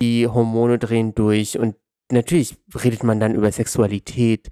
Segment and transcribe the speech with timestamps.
[0.00, 1.76] die Hormone drehen durch und
[2.10, 4.48] natürlich redet man dann über Sexualität.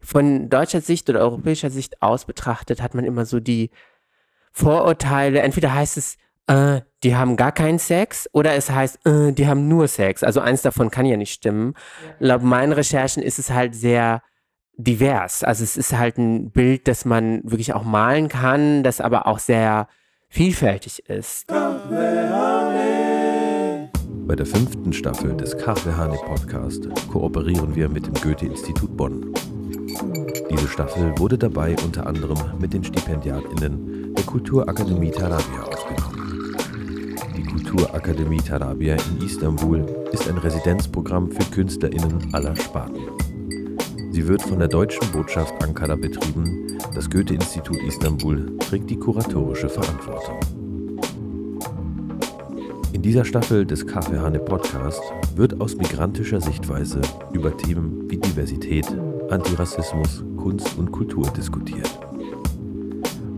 [0.00, 3.70] Von deutscher Sicht oder europäischer Sicht aus betrachtet hat man immer so die
[4.52, 5.40] Vorurteile.
[5.40, 6.16] Entweder heißt es,
[6.46, 10.22] äh, die haben gar keinen Sex oder es heißt, äh, die haben nur Sex.
[10.22, 11.74] Also eins davon kann ja nicht stimmen.
[12.20, 12.28] Ja.
[12.28, 14.22] Laut meinen Recherchen ist es halt sehr
[14.76, 15.44] divers.
[15.44, 19.40] Also es ist halt ein Bild, das man wirklich auch malen kann, das aber auch
[19.40, 19.88] sehr
[20.28, 21.50] vielfältig ist.
[24.28, 29.32] Bei der fünften Staffel des Kaffeehane Podcast kooperieren wir mit dem Goethe-Institut Bonn.
[30.50, 36.54] Diese Staffel wurde dabei unter anderem mit den StipendiatInnen der Kulturakademie Tarabia aufgenommen.
[37.38, 43.00] Die Kulturakademie Tarabia in Istanbul ist ein Residenzprogramm für KünstlerInnen aller Sparten.
[44.10, 46.76] Sie wird von der deutschen Botschaft Ankara betrieben.
[46.94, 50.57] Das Goethe-Institut Istanbul trägt die kuratorische Verantwortung.
[52.98, 55.00] In dieser Staffel des Kaffeehane Podcast
[55.36, 57.00] wird aus migrantischer Sichtweise
[57.32, 58.86] über Themen wie Diversität,
[59.30, 61.88] Antirassismus, Kunst und Kultur diskutiert.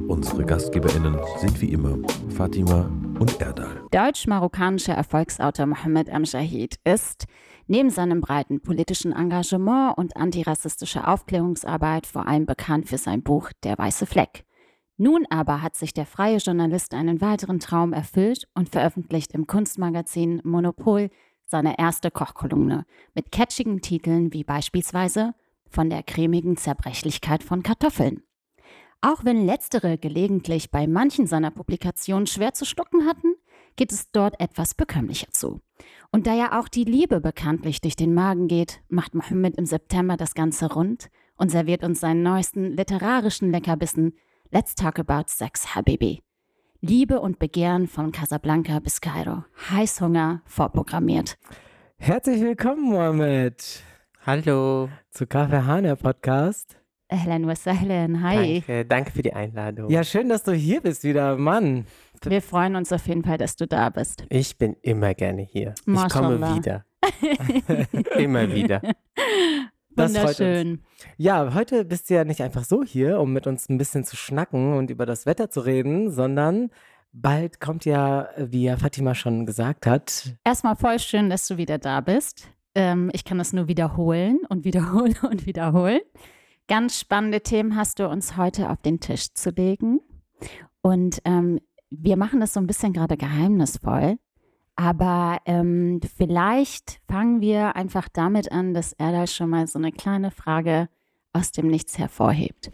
[0.09, 1.99] Unsere GastgeberInnen sind wie immer
[2.31, 3.83] Fatima und Erdal.
[3.91, 7.27] Deutsch-marokkanischer Erfolgsautor Mohammed Amjahid ist
[7.67, 13.77] neben seinem breiten politischen Engagement und antirassistischer Aufklärungsarbeit vor allem bekannt für sein Buch Der
[13.77, 14.47] weiße Fleck.
[15.03, 20.43] Nun aber hat sich der freie Journalist einen weiteren Traum erfüllt und veröffentlicht im Kunstmagazin
[20.45, 21.09] Monopol
[21.47, 22.85] seine erste Kochkolumne
[23.15, 25.33] mit catchigen Titeln wie beispielsweise
[25.71, 28.25] Von der cremigen Zerbrechlichkeit von Kartoffeln.
[29.01, 33.37] Auch wenn letztere gelegentlich bei manchen seiner Publikationen schwer zu schlucken hatten,
[33.77, 35.63] geht es dort etwas bekömmlicher zu.
[36.13, 40.19] Und da ja auch die Liebe bekanntlich durch den Magen geht, macht Mohammed im September
[40.19, 44.13] das Ganze rund und serviert uns seinen neuesten literarischen Leckerbissen
[44.53, 46.25] Let's talk about sex, Habibi.
[46.81, 49.45] Liebe und Begehren von Casablanca bis Kairo.
[49.71, 51.39] Heißhunger vorprogrammiert.
[51.99, 53.85] Herzlich willkommen, Mohammed.
[54.27, 54.89] Hallo.
[55.13, 56.77] Zu Kaffee Hane Podcast.
[57.11, 58.23] Wa sahlan.
[58.25, 58.55] Hi.
[58.67, 59.89] Danke, danke für die Einladung.
[59.89, 61.87] Ja, schön, dass du hier bist wieder, Mann.
[62.25, 64.25] Wir freuen uns auf jeden Fall, dass du da bist.
[64.31, 65.77] Ich bin immer gerne hier.
[65.87, 66.57] Mashallah.
[66.57, 68.17] Ich komme wieder.
[68.19, 68.83] immer wieder.
[70.09, 70.83] Wunderschön.
[71.17, 74.17] Ja, heute bist du ja nicht einfach so hier, um mit uns ein bisschen zu
[74.17, 76.71] schnacken und über das Wetter zu reden, sondern
[77.13, 80.35] bald kommt ja, wie ja Fatima schon gesagt hat.
[80.45, 82.49] Erstmal voll schön, dass du wieder da bist.
[82.75, 86.01] Ähm, ich kann das nur wiederholen und wiederholen und wiederholen.
[86.69, 90.01] Ganz spannende Themen hast du uns heute auf den Tisch zu legen.
[90.83, 94.19] Und ähm, wir machen das so ein bisschen gerade geheimnisvoll.
[94.81, 99.93] Aber ähm, vielleicht fangen wir einfach damit an, dass er da schon mal so eine
[99.93, 100.89] kleine Frage
[101.35, 102.71] aus dem Nichts hervorhebt.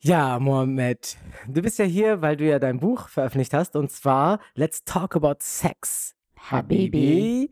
[0.00, 4.40] Ja, Mohammed, du bist ja hier, weil du ja dein Buch veröffentlicht hast und zwar
[4.54, 6.16] Let's Talk About Sex.
[6.50, 7.50] Habibi.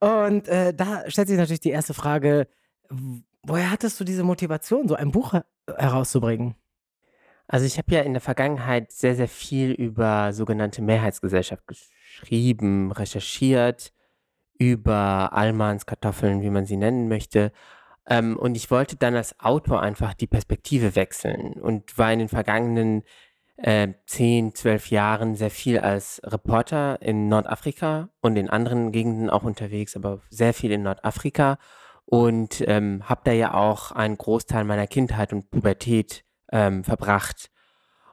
[0.00, 2.48] Und äh, da stellt sich natürlich die erste Frage,
[3.42, 5.34] woher hattest du diese Motivation, so ein Buch
[5.66, 6.54] herauszubringen?
[7.48, 11.97] Also ich habe ja in der Vergangenheit sehr, sehr viel über sogenannte Mehrheitsgesellschaft geschrieben,
[12.92, 13.92] recherchiert,
[14.58, 17.52] über Almans Kartoffeln, wie man sie nennen möchte.
[18.06, 22.28] Ähm, und ich wollte dann als Autor einfach die Perspektive wechseln und war in den
[22.28, 23.04] vergangenen
[23.56, 29.42] äh, 10, 12 Jahren sehr viel als Reporter in Nordafrika und in anderen Gegenden auch
[29.42, 31.58] unterwegs, aber sehr viel in Nordafrika
[32.04, 37.50] und ähm, habe da ja auch einen Großteil meiner Kindheit und Pubertät ähm, verbracht.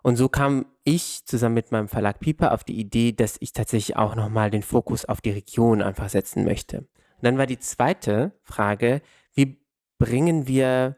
[0.01, 3.97] Und so kam ich zusammen mit meinem Verlag Piper auf die Idee, dass ich tatsächlich
[3.97, 6.77] auch nochmal den Fokus auf die Region einfach setzen möchte.
[6.77, 9.01] Und dann war die zweite Frage,
[9.33, 9.59] wie
[9.97, 10.97] bringen wir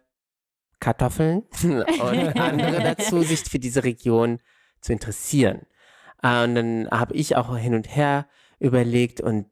[0.80, 4.40] Kartoffeln und andere dazu, sich für diese Region
[4.82, 5.62] zu interessieren?
[6.22, 8.28] Äh, und dann habe ich auch hin und her
[8.60, 9.48] überlegt und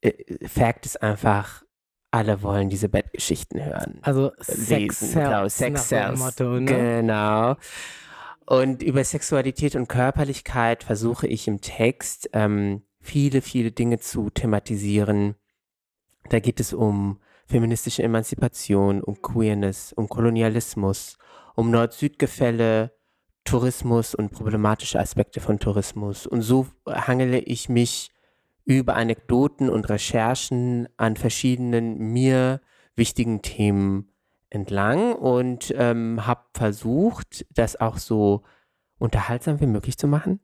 [0.00, 0.12] äh,
[0.46, 1.64] Fakt ist einfach,
[2.12, 3.98] alle wollen diese Bettgeschichten hören.
[4.02, 6.20] Also Sex lesen, genau, Sex Cells.
[6.20, 6.66] Motto, ne?
[6.66, 7.56] Genau.
[8.46, 15.36] Und über Sexualität und Körperlichkeit versuche ich im Text ähm, viele, viele Dinge zu thematisieren.
[16.28, 21.18] Da geht es um feministische Emanzipation, um Queerness, um Kolonialismus,
[21.54, 22.92] um Nord-Süd-Gefälle,
[23.44, 26.26] Tourismus und problematische Aspekte von Tourismus.
[26.26, 28.12] Und so hangele ich mich
[28.64, 32.60] über Anekdoten und Recherchen an verschiedenen mir
[32.94, 34.11] wichtigen Themen
[34.52, 38.42] entlang und ähm, habe versucht, das auch so
[38.98, 40.40] unterhaltsam wie möglich zu machen.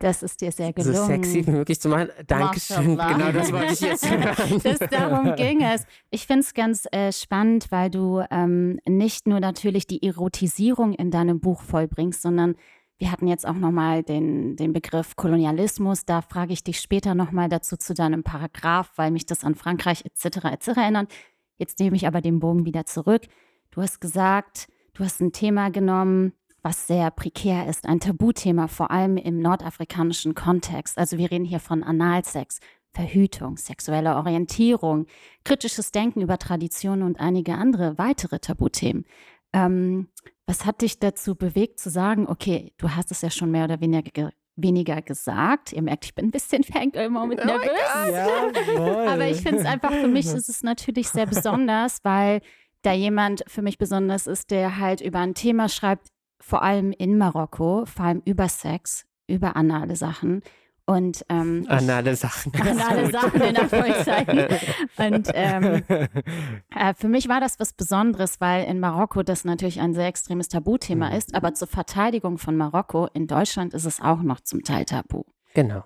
[0.00, 0.96] Das ist dir sehr gelungen.
[0.96, 2.08] So sexy wie möglich zu machen.
[2.26, 2.96] Dankeschön.
[2.96, 4.60] Genau das wollte ich jetzt hören.
[4.62, 5.86] das, darum ging es.
[6.10, 11.10] Ich finde es ganz äh, spannend, weil du ähm, nicht nur natürlich die Erotisierung in
[11.10, 12.56] deinem Buch vollbringst, sondern
[13.00, 16.04] Wir hatten jetzt auch nochmal den, den Begriff Kolonialismus.
[16.04, 20.04] Da frage ich dich später nochmal dazu zu deinem Paragraph, weil mich das an Frankreich
[20.04, 20.46] etc.
[20.46, 20.68] etc.
[20.78, 21.12] erinnert.
[21.58, 23.22] Jetzt nehme ich aber den Bogen wieder zurück.
[23.78, 26.32] Du hast gesagt, du hast ein Thema genommen,
[26.62, 30.98] was sehr prekär ist, ein Tabuthema, vor allem im nordafrikanischen Kontext.
[30.98, 32.58] Also wir reden hier von Analsex,
[32.90, 35.06] Verhütung, sexuelle Orientierung,
[35.44, 39.04] kritisches Denken über Traditionen und einige andere weitere Tabuthemen.
[39.52, 40.08] Ähm,
[40.44, 43.80] was hat dich dazu bewegt zu sagen, okay, du hast es ja schon mehr oder
[43.80, 45.72] weniger, weniger gesagt.
[45.72, 47.70] Ihr merkt, ich bin ein bisschen Fangirl-Moment oh nervös.
[48.10, 52.40] Ja, Aber ich finde es einfach, für mich ist es natürlich sehr besonders, weil
[52.82, 56.08] da jemand für mich besonders ist, der halt über ein Thema schreibt,
[56.40, 60.42] vor allem in Marokko, vor allem über Sex, über anale Sachen.
[60.86, 62.52] Und ähm, anale Sachen.
[62.60, 64.46] Anale Sachen in Anführungszeichen.
[64.96, 65.82] Und ähm,
[66.74, 70.48] äh, für mich war das was Besonderes, weil in Marokko das natürlich ein sehr extremes
[70.48, 71.16] Tabuthema mhm.
[71.16, 75.24] ist, aber zur Verteidigung von Marokko in Deutschland ist es auch noch zum Teil tabu.
[75.52, 75.84] Genau.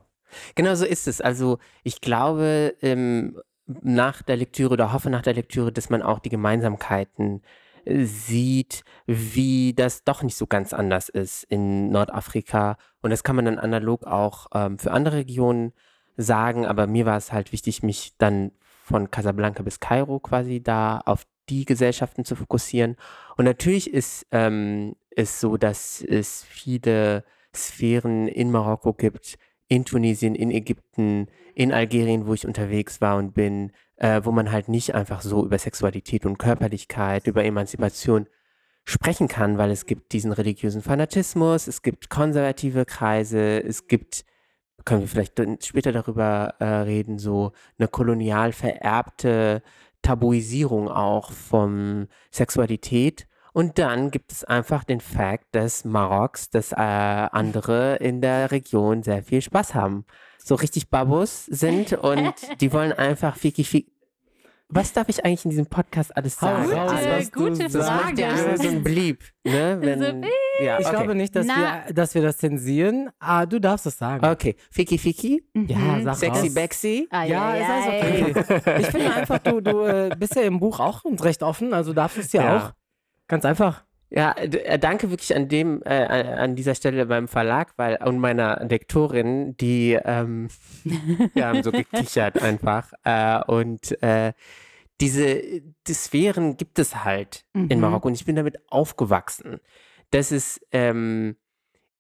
[0.55, 1.21] Genau so ist es.
[1.21, 3.37] Also ich glaube, ähm,
[3.67, 7.43] nach der Lektüre oder hoffe nach der Lektüre, dass man auch die Gemeinsamkeiten
[7.85, 12.77] sieht, wie das doch nicht so ganz anders ist in Nordafrika.
[13.01, 15.73] Und das kann man dann analog auch ähm, für andere Regionen
[16.17, 16.67] sagen.
[16.67, 18.53] Aber mir war es halt wichtig, mich dann
[18.85, 22.97] von Casablanca bis Kairo quasi da auf die Gesellschaften zu fokussieren.
[23.37, 27.25] Und natürlich ist ähm, es so, dass es viele
[27.55, 29.39] Sphären in Marokko gibt,
[29.73, 34.53] in Tunesien, in Ägypten, in Algerien, wo ich unterwegs war und bin, äh, wo man
[34.53, 38.27] halt nicht einfach so über Sexualität und Körperlichkeit, über Emanzipation
[38.85, 44.27] sprechen kann, weil es gibt diesen religiösen Fanatismus, es gibt konservative Kreise, es gibt,
[44.85, 49.63] können wir vielleicht später darüber äh, reden, so eine kolonial vererbte
[50.03, 53.27] Tabuisierung auch von Sexualität.
[53.53, 59.03] Und dann gibt es einfach den Fakt, dass Maroks, dass äh, andere in der Region
[59.03, 60.07] sehr viel Spaß haben
[60.45, 63.91] so richtig Babos sind und die wollen einfach Fiki Fiki.
[64.75, 66.65] Was darf ich eigentlich in diesem Podcast alles sagen?
[66.65, 68.23] Gute, also, gute Frage.
[68.23, 69.23] Das ist so ein Blieb.
[69.45, 69.77] Ne?
[69.83, 70.97] Wenn, so ja, ich okay.
[70.97, 73.11] glaube nicht, dass wir, dass wir das zensieren.
[73.19, 74.25] Ah, du darfst es sagen.
[74.25, 74.57] Okay.
[74.71, 75.45] Fiki Fiki?
[75.53, 75.67] Mhm.
[75.67, 76.55] Ja, sag Sexy raus.
[76.55, 77.09] Bexy?
[77.11, 78.81] Ah, Ja, ist alles okay.
[78.81, 82.17] Ich finde einfach, du, du äh, bist ja im Buch auch recht offen, also darfst
[82.17, 82.57] du es ja, Ja.
[82.57, 82.73] auch.
[83.29, 83.85] Ganz einfach.
[84.15, 88.63] Ja, äh, danke wirklich an dem, äh, an dieser Stelle beim Verlag, weil und meiner
[88.63, 90.49] Lektorin, die ähm,
[91.33, 92.93] wir haben so gekichert einfach.
[93.05, 94.35] Äh, und äh,
[95.01, 97.81] diese die Sphären gibt es halt in Mhm.
[97.81, 99.61] Marokko und ich bin damit aufgewachsen.
[100.11, 101.37] Das ist ähm,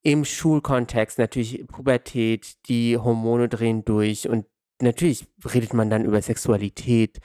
[0.02, 4.44] im Schulkontext natürlich Pubertät, die Hormone drehen durch und
[4.82, 7.20] natürlich redet man dann über Sexualität.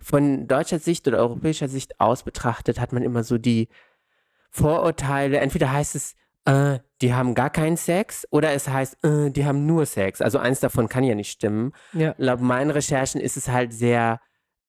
[0.00, 3.68] Von deutscher Sicht oder europäischer Sicht aus betrachtet hat man immer so die
[4.50, 5.38] Vorurteile.
[5.38, 6.14] Entweder heißt es,
[6.44, 10.20] äh, die haben gar keinen Sex oder es heißt, äh, die haben nur Sex.
[10.20, 11.72] Also eins davon kann ja nicht stimmen.
[11.92, 12.14] Ja.
[12.18, 14.20] Laut meinen Recherchen ist es halt sehr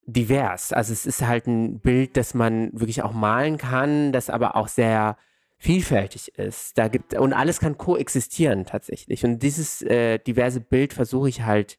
[0.06, 0.74] divers.
[0.74, 4.68] Also es ist halt ein Bild, das man wirklich auch malen kann, das aber auch
[4.68, 5.18] sehr
[5.58, 6.78] vielfältig ist.
[6.78, 9.24] Da gibt und alles kann koexistieren tatsächlich.
[9.24, 11.78] Und dieses äh, diverse Bild versuche ich halt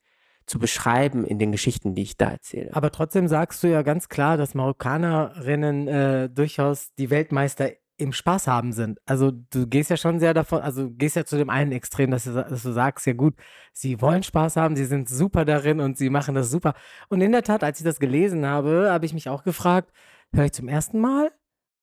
[0.52, 2.68] zu beschreiben in den Geschichten, die ich da erzähle.
[2.74, 8.48] Aber trotzdem sagst du ja ganz klar, dass Marokkanerinnen äh, durchaus die Weltmeister im Spaß
[8.48, 8.98] haben sind.
[9.06, 12.24] Also du gehst ja schon sehr davon, also gehst ja zu dem einen Extrem, dass
[12.24, 13.34] du, dass du sagst, ja gut,
[13.72, 16.74] sie wollen Spaß haben, sie sind super darin und sie machen das super.
[17.08, 19.90] Und in der Tat, als ich das gelesen habe, habe ich mich auch gefragt,
[20.34, 21.30] höre ich zum ersten Mal?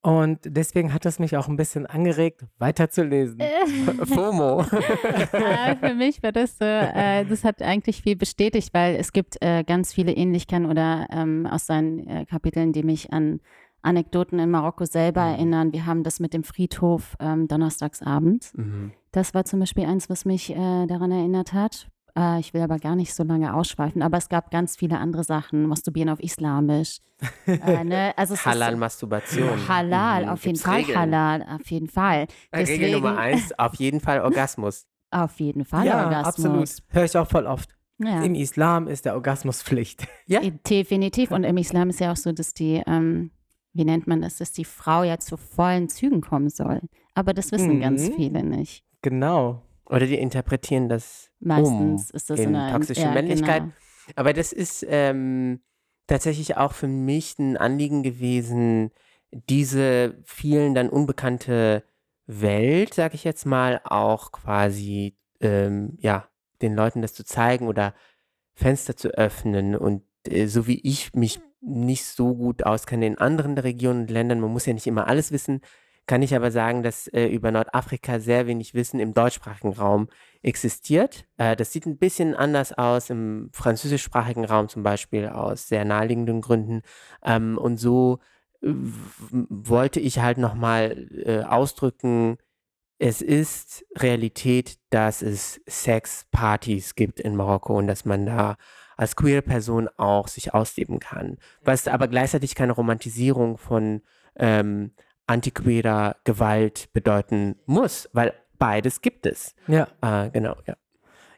[0.02, 3.42] Und deswegen hat es mich auch ein bisschen angeregt, weiterzulesen.
[4.06, 4.62] FOMO.
[5.34, 9.36] äh, für mich war das so, äh, das hat eigentlich viel bestätigt, weil es gibt
[9.42, 13.42] äh, ganz viele Ähnlichkeiten oder ähm, aus seinen äh, Kapiteln, die mich an
[13.82, 15.34] Anekdoten in Marokko selber Mhm.
[15.34, 15.74] erinnern.
[15.74, 18.54] Wir haben das mit dem Friedhof ähm, donnerstagsabends.
[18.56, 18.92] Mhm.
[19.12, 21.90] Das war zum Beispiel eins, was mich äh, daran erinnert hat.
[22.18, 25.24] Äh, ich will aber gar nicht so lange ausschweifen, aber es gab ganz viele andere
[25.24, 25.68] Sachen.
[25.68, 27.00] Masturbieren auf Islamisch.
[27.46, 28.14] äh, ne?
[28.18, 29.68] also es ist- Halal-Masturbation.
[29.68, 30.30] Halal, Mhm.
[30.30, 30.98] auf jeden Gibt's Fall Regeln?
[31.00, 32.28] Halal, auf jeden Fall.
[32.56, 34.86] Regel Nummer eins, auf jeden Fall Orgasmus.
[35.12, 36.46] Auf jeden Fall ja, Orgasmus.
[36.46, 36.70] absolut.
[36.90, 37.70] Höre ich auch voll oft.
[37.98, 38.22] Ja.
[38.24, 40.08] Im Islam ist der Orgasmus Pflicht.
[40.28, 40.40] Ja.
[40.70, 41.32] Definitiv.
[41.32, 43.32] Und im Islam ist ja auch so, dass die, ähm,
[43.74, 46.82] wie nennt man das, dass die Frau ja zu vollen Zügen kommen soll.
[47.16, 47.82] Aber das wissen Mhm.
[47.82, 48.84] ganz viele nicht.
[49.02, 49.64] Genau.
[49.90, 53.64] Oder die interpretieren das Meistens um ist das in toxische ja, Männlichkeit.
[53.64, 53.74] Genau.
[54.16, 55.62] Aber das ist ähm,
[56.08, 58.92] tatsächlich auch für mich ein Anliegen gewesen,
[59.32, 61.84] diese vielen dann unbekannte
[62.26, 66.28] Welt, sag ich jetzt mal, auch quasi, ähm, ja,
[66.62, 67.94] den Leuten das zu zeigen oder
[68.54, 69.76] Fenster zu öffnen.
[69.76, 74.40] Und äh, so wie ich mich nicht so gut auskenne in anderen Regionen und Ländern,
[74.40, 75.62] man muss ja nicht immer alles wissen,
[76.10, 80.08] kann ich aber sagen, dass äh, über Nordafrika sehr wenig Wissen im deutschsprachigen Raum
[80.42, 81.28] existiert.
[81.38, 86.42] Äh, das sieht ein bisschen anders aus im französischsprachigen Raum zum Beispiel aus sehr naheliegenden
[86.42, 86.82] Gründen.
[87.24, 88.18] Ähm, und so
[88.64, 88.70] äh,
[89.30, 92.38] wollte ich halt nochmal äh, ausdrücken,
[92.98, 98.58] es ist Realität, dass es Sexpartys gibt in Marokko und dass man da
[98.98, 101.38] als queere Person auch sich ausleben kann.
[101.62, 104.02] Was aber gleichzeitig keine Romantisierung von
[104.36, 104.92] ähm,
[105.30, 109.56] antiquerer Gewalt bedeuten muss, weil beides gibt es.
[109.68, 109.88] Ja.
[110.02, 110.76] Äh, genau, ja.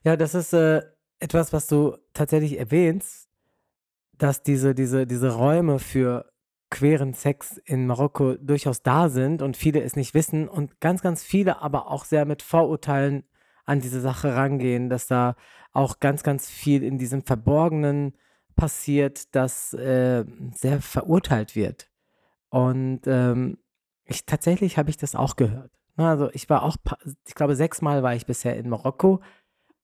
[0.03, 0.81] Ja, das ist äh,
[1.19, 3.29] etwas, was du tatsächlich erwähnst,
[4.17, 6.31] dass diese, diese, diese Räume für
[6.69, 11.21] queeren Sex in Marokko durchaus da sind und viele es nicht wissen und ganz, ganz
[11.21, 13.24] viele aber auch sehr mit Vorurteilen
[13.65, 15.36] an diese Sache rangehen, dass da
[15.74, 18.15] auch ganz, ganz viel in diesem Verborgenen
[18.55, 20.24] passiert, das äh,
[20.55, 21.89] sehr verurteilt wird.
[22.50, 23.57] Und ähm,
[24.12, 25.72] ich tatsächlich habe ich das auch gehört.
[25.98, 26.75] Ne, Also ich war auch,
[27.27, 29.20] ich glaube, sechsmal war ich bisher in Marokko.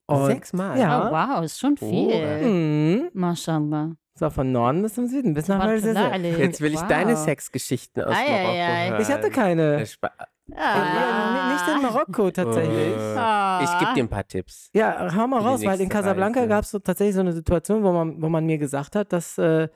[0.06, 0.80] Und Sechsmal?
[0.80, 1.10] Ja.
[1.10, 1.90] Oh, wow, ist schon Oh.
[1.90, 2.42] viel.
[2.48, 3.10] Mhm.
[3.14, 3.92] Mashallah.
[4.16, 5.64] So von Norden bis zum Süden, bis nach.
[5.68, 6.88] Jetzt will ich wow.
[6.88, 9.02] deine Sexgeschichten aus Marokko hören.
[9.02, 9.82] Ich hatte keine.
[9.82, 10.12] Äh, Spa-
[10.48, 12.96] Ja, nicht in Marokko tatsächlich.
[12.98, 14.70] Äh, Ich gebe dir ein paar Tipps.
[14.74, 17.92] Ja, hau mal raus, weil in Casablanca gab es so tatsächlich so eine Situation, wo
[17.92, 19.68] man, wo man mir gesagt hat, dass äh,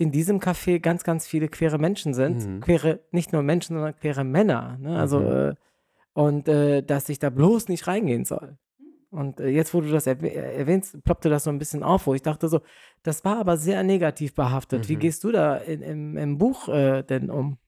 [0.00, 2.46] in diesem Café ganz, ganz viele queere Menschen sind.
[2.46, 2.60] Mhm.
[2.60, 4.78] Queere, nicht nur Menschen, sondern queere Männer.
[4.80, 4.98] Ne?
[4.98, 5.26] Also, Mhm.
[5.26, 5.54] äh,
[6.14, 8.56] und äh, dass ich da bloß nicht reingehen soll.
[9.10, 12.14] Und äh, jetzt, wo du das erwäh- erwähnst, ploppte das so ein bisschen auf, wo
[12.14, 12.60] ich dachte so,
[13.02, 14.88] das war aber sehr negativ behaftet.
[14.88, 15.00] Wie Mhm.
[15.00, 17.58] gehst du da in, im, im Buch äh, denn um?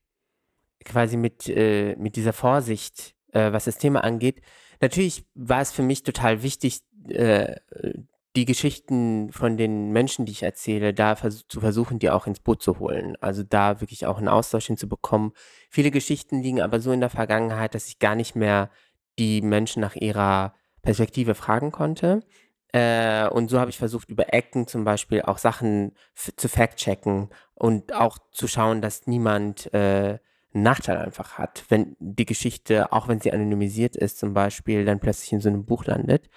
[0.84, 4.40] quasi mit, äh, mit dieser Vorsicht, äh, was das Thema angeht.
[4.80, 7.54] Natürlich war es für mich total wichtig, äh,
[8.34, 12.40] die Geschichten von den Menschen, die ich erzähle, da vers zu versuchen, die auch ins
[12.40, 13.16] Boot zu holen.
[13.20, 15.32] Also da wirklich auch einen Austausch hinzubekommen.
[15.68, 18.70] Viele Geschichten liegen aber so in der Vergangenheit, dass ich gar nicht mehr
[19.18, 22.20] die Menschen nach ihrer Perspektive fragen konnte.
[22.72, 27.92] Äh, und so habe ich versucht, über Ecken zum Beispiel auch Sachen zu fact-checken und
[27.92, 30.18] auch zu schauen, dass niemand äh,
[30.52, 35.32] Nachteil einfach hat, wenn die Geschichte, auch wenn sie anonymisiert ist zum Beispiel, dann plötzlich
[35.32, 36.28] in so einem Buch landet.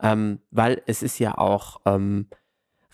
[0.00, 2.28] Ähm, weil es ist ja auch ähm,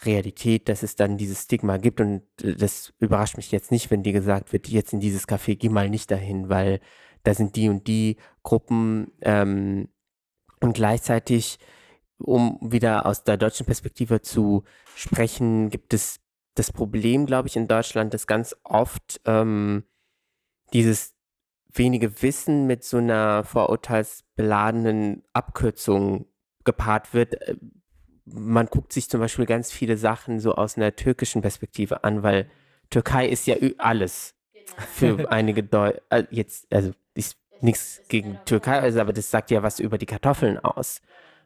[0.04, 4.02] Realität, dass es dann dieses Stigma gibt und äh, das überrascht mich jetzt nicht, wenn
[4.02, 6.80] dir gesagt wird, jetzt in dieses Café, geh mal nicht dahin, weil
[7.22, 9.88] da sind die und die Gruppen ähm,
[10.60, 11.58] und gleichzeitig,
[12.18, 16.20] um wieder aus der deutschen Perspektive zu sprechen, gibt es
[16.54, 19.84] das Problem, glaube ich, in Deutschland, dass ganz oft ähm,
[20.72, 21.14] dieses
[21.72, 26.26] wenige Wissen mit so einer vorurteilsbeladenen Abkürzung
[26.64, 27.40] gepaart wird.
[27.42, 27.56] Äh,
[28.24, 32.50] Man guckt sich zum Beispiel ganz viele Sachen so aus einer türkischen Perspektive an, weil
[32.90, 34.34] Türkei ist ja alles
[34.92, 39.62] für einige Deu äh, jetzt, also ist nichts gegen Türkei, also, aber das sagt ja
[39.62, 41.00] was über die Kartoffeln aus,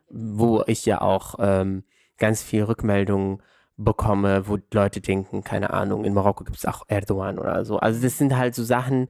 [0.08, 1.84] wo ich ja auch ähm,
[2.18, 3.42] ganz viel Rückmeldungen
[3.76, 7.78] bekomme, wo Leute denken, keine Ahnung, in Marokko gibt es auch Erdogan oder so.
[7.78, 9.08] Also das sind halt so Sachen,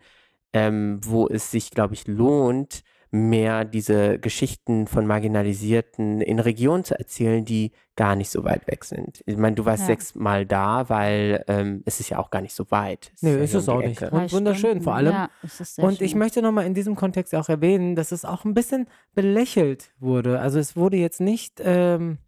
[0.52, 6.98] ähm, wo es sich, glaube ich, lohnt, mehr diese Geschichten von Marginalisierten in Regionen zu
[6.98, 9.22] erzählen, die gar nicht so weit weg sind.
[9.26, 9.86] Ich meine, du warst Ja.
[9.86, 13.12] sechsmal da, weil ähm, es ist ja auch gar nicht so weit.
[13.14, 14.02] Es Nee, ja ist hier es auch nicht.
[14.02, 15.12] Und wunderschön vor allem.
[15.12, 16.06] Ja, es ist sehr Und schön.
[16.06, 20.40] ich möchte nochmal in diesem Kontext auch erwähnen, dass es auch ein bisschen belächelt wurde.
[20.40, 22.18] Also es wurde jetzt nicht, ähm,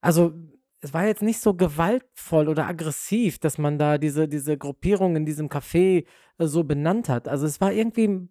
[0.00, 0.32] also
[0.80, 5.26] es war jetzt nicht so gewaltvoll oder aggressiv, dass man da diese, diese Gruppierung in
[5.26, 6.06] diesem Café
[6.38, 7.28] äh, so benannt hat.
[7.28, 8.28] Also es war irgendwie,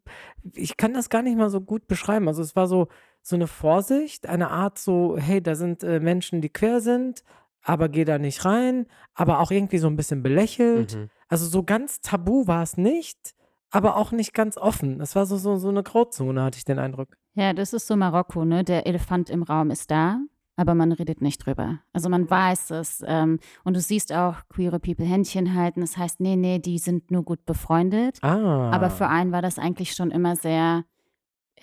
[0.54, 2.28] ich kann das gar nicht mal so gut beschreiben.
[2.28, 2.88] Also es war so,
[3.22, 7.24] so eine Vorsicht, eine Art so, hey, da sind äh, Menschen, die quer sind,
[7.62, 10.96] aber geh da nicht rein, aber auch irgendwie so ein bisschen belächelt.
[10.96, 11.10] Mhm.
[11.28, 13.36] Also so ganz tabu war es nicht,
[13.70, 15.00] aber auch nicht ganz offen.
[15.02, 17.16] Es war so, so, so eine Grauzone, hatte ich den Eindruck.
[17.36, 18.64] Ja, das ist so Marokko, ne?
[18.64, 20.20] Der Elefant im Raum ist da,
[20.60, 21.80] aber man redet nicht drüber.
[21.94, 23.02] Also man weiß es.
[23.08, 25.80] Ähm, und du siehst auch queere People Händchen halten.
[25.80, 28.18] Das heißt, nee, nee, die sind nur gut befreundet.
[28.22, 28.70] Ah.
[28.70, 30.84] Aber für einen war das eigentlich schon immer sehr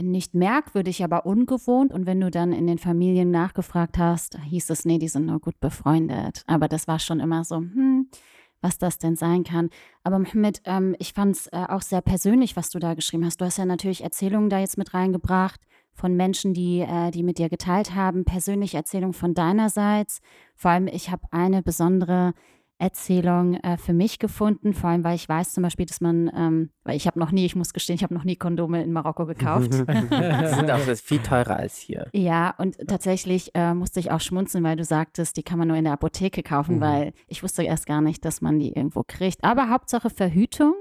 [0.01, 1.93] nicht merkwürdig, aber ungewohnt.
[1.93, 5.41] Und wenn du dann in den Familien nachgefragt hast, hieß es, nee, die sind nur
[5.41, 6.43] gut befreundet.
[6.47, 8.09] Aber das war schon immer so, hm,
[8.61, 9.71] was das denn sein kann.
[10.03, 13.41] Aber Mohammed, ähm, ich fand es äh, auch sehr persönlich, was du da geschrieben hast.
[13.41, 15.61] Du hast ja natürlich Erzählungen da jetzt mit reingebracht
[15.93, 20.21] von Menschen, die, äh, die mit dir geteilt haben, persönliche Erzählungen von deinerseits.
[20.55, 22.35] Vor allem, ich habe eine besondere
[22.79, 26.71] Erzählung äh, für mich gefunden, vor allem, weil ich weiß zum Beispiel, dass man, ähm,
[26.85, 29.27] weil ich habe noch nie, ich muss gestehen, ich habe noch nie Kondome in Marokko
[29.27, 29.73] gekauft.
[29.73, 32.07] Die sind auch das ist viel teurer als hier.
[32.13, 35.77] Ja, und tatsächlich äh, musste ich auch schmunzeln, weil du sagtest, die kann man nur
[35.77, 36.81] in der Apotheke kaufen, Mhm.
[36.81, 39.43] weil ich wusste erst gar nicht, dass man die irgendwo kriegt.
[39.43, 40.75] Aber Hauptsache Verhütung.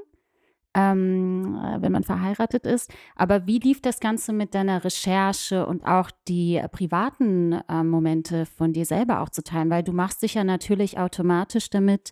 [0.76, 2.94] Ähm, äh, wenn man verheiratet ist.
[3.16, 8.46] Aber wie lief das Ganze mit deiner Recherche und auch die äh, privaten äh, Momente
[8.46, 9.70] von dir selber auch zu teilen?
[9.70, 12.12] Weil du machst dich ja natürlich automatisch damit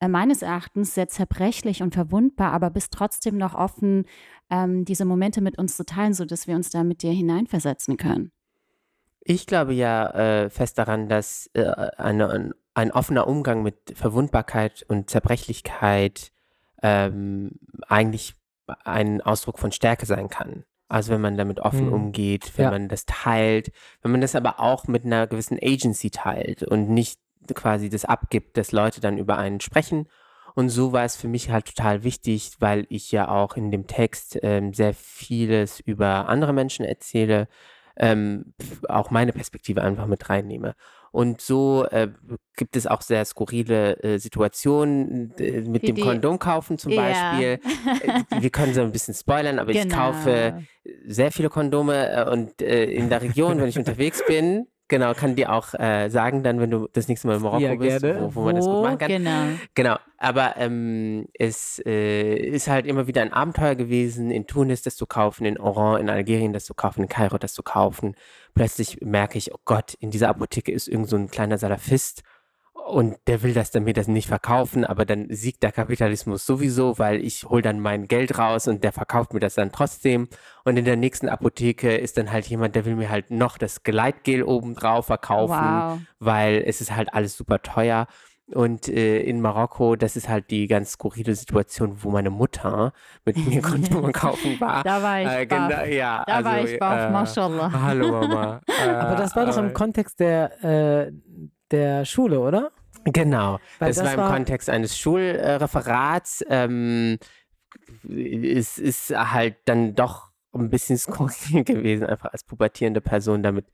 [0.00, 4.06] äh, meines Erachtens sehr zerbrechlich und verwundbar, aber bist trotzdem noch offen,
[4.48, 8.32] ähm, diese Momente mit uns zu teilen, sodass wir uns da mit dir hineinversetzen können.
[9.22, 11.64] Ich glaube ja äh, fest daran, dass äh,
[11.98, 16.32] eine, ein, ein offener Umgang mit Verwundbarkeit und Zerbrechlichkeit
[16.82, 17.52] ähm,
[17.88, 18.34] eigentlich
[18.84, 20.64] ein Ausdruck von Stärke sein kann.
[20.88, 21.92] Also wenn man damit offen Mhm.
[21.92, 22.70] umgeht, wenn Ja.
[22.70, 23.70] man das teilt,
[24.02, 27.20] wenn man das aber auch mit einer gewissen Agency teilt und nicht
[27.54, 30.08] quasi das abgibt, dass Leute dann über einen sprechen.
[30.54, 33.86] Und so war es für mich halt total wichtig, weil ich ja auch in dem
[33.86, 37.46] Text ähm, sehr vieles über andere Menschen erzähle,
[37.96, 38.54] ähm,
[38.88, 40.74] auch meine Perspektive einfach mit reinnehme.
[41.12, 42.08] Und so äh,
[42.56, 46.94] gibt es auch sehr skurrile äh, Situationen äh, mit Wie dem die- Kondom kaufen zum
[46.94, 47.58] Beispiel.
[48.02, 49.96] Äh, Wir können so ein bisschen spoilern, aber ich Genau.
[49.96, 50.64] kaufe
[51.06, 55.36] sehr viele Kondome äh, und äh, in der Region, wenn ich unterwegs bin, genau, kann
[55.36, 58.34] dir auch äh, sagen, dann, wenn du das nächste Mal in Marokko Ja, bist, wo,
[58.34, 59.08] wo man das gut machen kann.
[59.08, 59.42] Genau.
[59.74, 64.96] Genau, aber ähm, es äh, ist halt immer wieder ein Abenteuer gewesen, in Tunis das
[64.96, 68.14] zu kaufen, in Oran, in Algerien das zu kaufen, in Kairo das zu kaufen.
[68.54, 72.22] Plötzlich merke ich, oh Gott, in dieser Apotheke ist irgend so ein kleiner Salafist
[72.90, 76.98] und der will das dann mir das nicht verkaufen, aber dann siegt der Kapitalismus sowieso,
[76.98, 80.28] weil ich hole dann mein Geld raus und der verkauft mir das dann trotzdem.
[80.64, 83.82] Und in der nächsten Apotheke ist dann halt jemand, der will mir halt noch das
[83.82, 85.98] Gleitgel obendrauf verkaufen Wow.
[86.18, 88.06] weil es ist halt alles super teuer.
[88.52, 92.92] Und äh, in Marokko, das ist halt die ganz skurrile Situation, wo meine Mutter
[93.24, 94.82] mit mir Kondome kaufen war.
[94.82, 95.68] Da war ich Äh, baff.
[95.68, 97.70] genau, ja, Da war also, ich baff, äh, mashallah.
[97.72, 98.60] Hallo Mama.
[98.98, 101.12] Aber das war doch im Äh, Kontext der, äh,
[101.70, 102.72] der Schule, oder?
[103.04, 106.44] Genau, das, das war im war- Kontext eines Schulreferats.
[106.48, 107.18] Ähm,
[108.08, 113.66] es ist halt dann doch ein bisschen skurril gewesen, einfach als pubertierende Person damit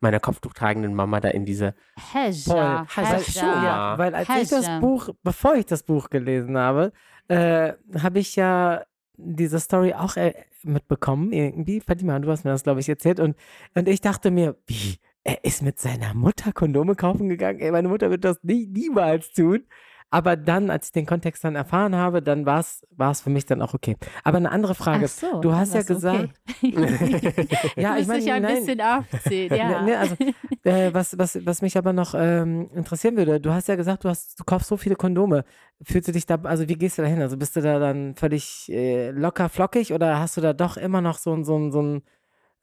[0.00, 2.22] meiner kopftuchtragenden Mama da in diese Voll.
[2.56, 2.86] Hajja.
[2.96, 3.42] Hajja.
[3.64, 3.98] Ja.
[3.98, 4.68] Weil als ich das.
[4.80, 6.92] Buch, bevor ich das Buch gelesen habe,
[7.28, 7.72] äh,
[8.02, 8.84] habe ich ja
[9.16, 11.80] diese Story auch äh, mitbekommen, irgendwie.
[11.80, 13.20] Fatima, du hast mir das, glaube ich, erzählt.
[13.20, 13.36] Und,
[13.74, 14.98] und ich dachte mir, wie?
[15.26, 17.58] Er ist mit seiner Mutter Kondome kaufen gegangen?
[17.60, 19.64] Ey, meine Mutter wird das nie, niemals tun.
[20.10, 23.62] Aber dann, als ich den Kontext dann erfahren habe, dann war es für mich dann
[23.62, 23.96] auch okay.
[24.22, 25.06] Aber eine andere Frage.
[25.06, 25.94] Ach so, du hast ja was, okay.
[25.94, 26.40] gesagt,
[27.76, 29.82] ja, ich ich meine, ein nein, bisschen aufziehen, ja.
[29.82, 30.14] Ne, also,
[30.62, 34.08] äh, was, was, was mich aber noch ähm, interessieren würde, du hast ja gesagt, du,
[34.08, 35.44] hast, du kaufst so viele Kondome.
[35.82, 37.20] Fühlst du dich da, also wie gehst du da hin?
[37.20, 41.00] Also bist du da dann völlig äh, locker flockig oder hast du da doch immer
[41.00, 42.02] noch so, so, ein- so, ein,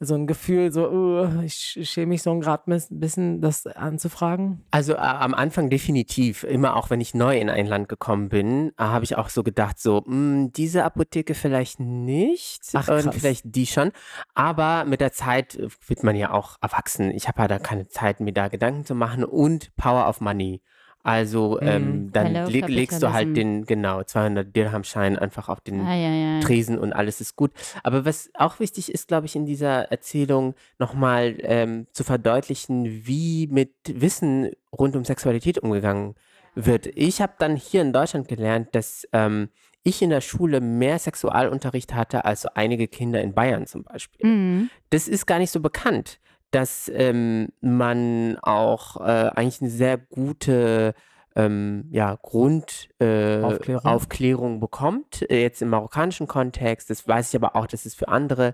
[0.03, 4.65] so ein Gefühl, so, uh, ich schäme mich so gerade ein bisschen, das anzufragen?
[4.71, 6.43] Also äh, am Anfang definitiv.
[6.43, 9.43] Immer auch, wenn ich neu in ein Land gekommen bin, äh, habe ich auch so
[9.43, 13.15] gedacht, so, "Hm, diese Apotheke vielleicht nicht Ach, und krass.
[13.15, 13.91] vielleicht die schon.
[14.33, 17.11] Aber mit der Zeit äh, wird man ja auch erwachsen.
[17.11, 20.61] Ich habe ja da keine Zeit, mir da Gedanken zu machen und Power of Money.
[21.03, 22.11] Also ähm, Mhm.
[22.11, 26.39] dann leg, legst du halt den, genau, 200 Dirham-Schein einfach auf den Ah, ja, ja.
[26.41, 27.51] Tresen und alles ist gut.
[27.83, 33.47] Aber was auch wichtig ist, glaube ich, in dieser Erzählung nochmal ähm, zu verdeutlichen, wie
[33.47, 36.15] mit Wissen rund um Sexualität umgegangen
[36.55, 36.87] wird.
[36.95, 39.49] Ich habe dann hier in Deutschland gelernt, dass ähm,
[39.83, 44.27] ich in der Schule mehr Sexualunterricht hatte als so einige Kinder in Bayern zum Beispiel.
[44.29, 44.69] Mhm.
[44.91, 46.19] Das ist gar nicht so bekannt,
[46.51, 50.93] dass ähm, man auch äh, eigentlich eine sehr gute
[51.35, 56.89] ähm, ja, Grundaufklärung äh, bekommt, äh, jetzt im marokkanischen Kontext.
[56.89, 58.53] Das weiß ich aber auch, dass es für andere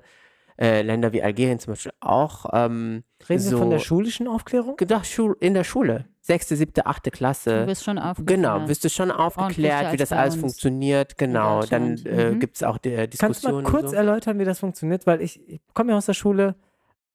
[0.59, 4.75] äh, Länder wie Algerien zum Beispiel auch ähm, Reden wir von der so schulischen Aufklärung?
[4.75, 7.63] gedacht, Schul in der Schule, sechste, siebte, achte Du Klasse.
[7.65, 8.41] bist schon aufgeklärt.
[8.41, 11.17] Genau, wirst du schon aufgeklärt, wie das alles uns funktioniert.
[11.17, 12.39] Genau, dann äh, Mhm.
[12.39, 13.65] gibt es auch die, äh, Kannst du mal Diskussionen.
[13.65, 13.95] kurz so.
[13.95, 15.05] erläutern, wie das funktioniert?
[15.05, 16.55] Weil ich, ich komme ja aus der Schule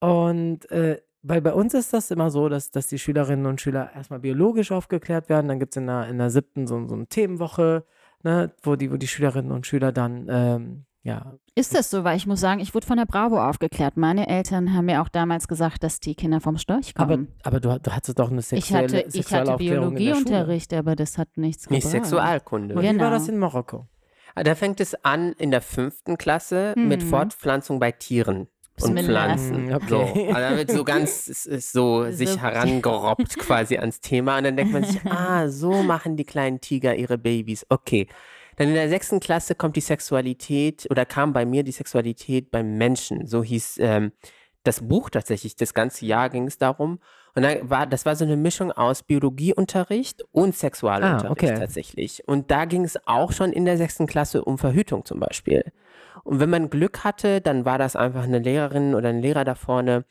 [0.02, 3.90] und äh, weil bei uns ist das immer so, dass, dass die Schülerinnen und Schüler
[3.94, 5.46] erstmal biologisch aufgeklärt werden.
[5.46, 7.84] Dann gibt es in der, in der siebten so, so eine Themenwoche,
[8.24, 12.02] ne, wo, die, wo die Schülerinnen und Schüler dann, ähm, ja, Ist das so?
[12.02, 13.96] Weil ich muss sagen, ich wurde von der Bravo aufgeklärt.
[13.96, 17.28] Meine Eltern haben mir auch damals gesagt, dass die Kinder vom Storch aber, kommen.
[17.44, 19.56] aber du, du hattest doch eine ich sexuelle hatte, ich hatte Schule.
[19.58, 22.04] Biologieunterricht, aber das hat nichts Nicht gebracht.
[22.04, 22.74] Sexualkunde.
[22.74, 23.10] Und Wie war Genau.
[23.10, 23.86] das in Marokko?
[24.34, 27.06] Ah, Da fängt es an in der fünften Klasse mit Mhm.
[27.08, 28.48] Fortpflanzung bei Tieren
[28.80, 28.98] und.
[29.00, 29.66] Pflanzen.
[29.66, 29.86] Mm, okay.
[29.88, 29.98] So.
[30.34, 31.26] Also da wird so ganz
[31.72, 36.24] so sich herangerobbt quasi ans Thema und dann denkt man sich, ah, so machen die
[36.24, 37.66] kleinen Tiger ihre Babys.
[37.68, 38.08] Okay.
[38.56, 42.76] Dann in der sechsten Klasse kommt die Sexualität oder kam bei mir die Sexualität beim
[42.76, 43.26] Menschen.
[43.26, 44.12] So hieß ähm,
[44.62, 45.56] das Buch tatsächlich.
[45.56, 46.98] Das ganze Jahr ging es darum.
[47.34, 51.54] Und dann war, das war so eine Mischung aus Biologieunterricht und Sexualunterricht Ah, okay.
[51.58, 52.28] tatsächlich.
[52.28, 55.72] Und da ging es auch schon in der sechsten Klasse um Verhütung zum Beispiel.
[56.24, 59.54] Und wenn man Glück hatte, dann war das einfach eine Lehrerin oder ein Lehrer da
[59.54, 60.04] vorne,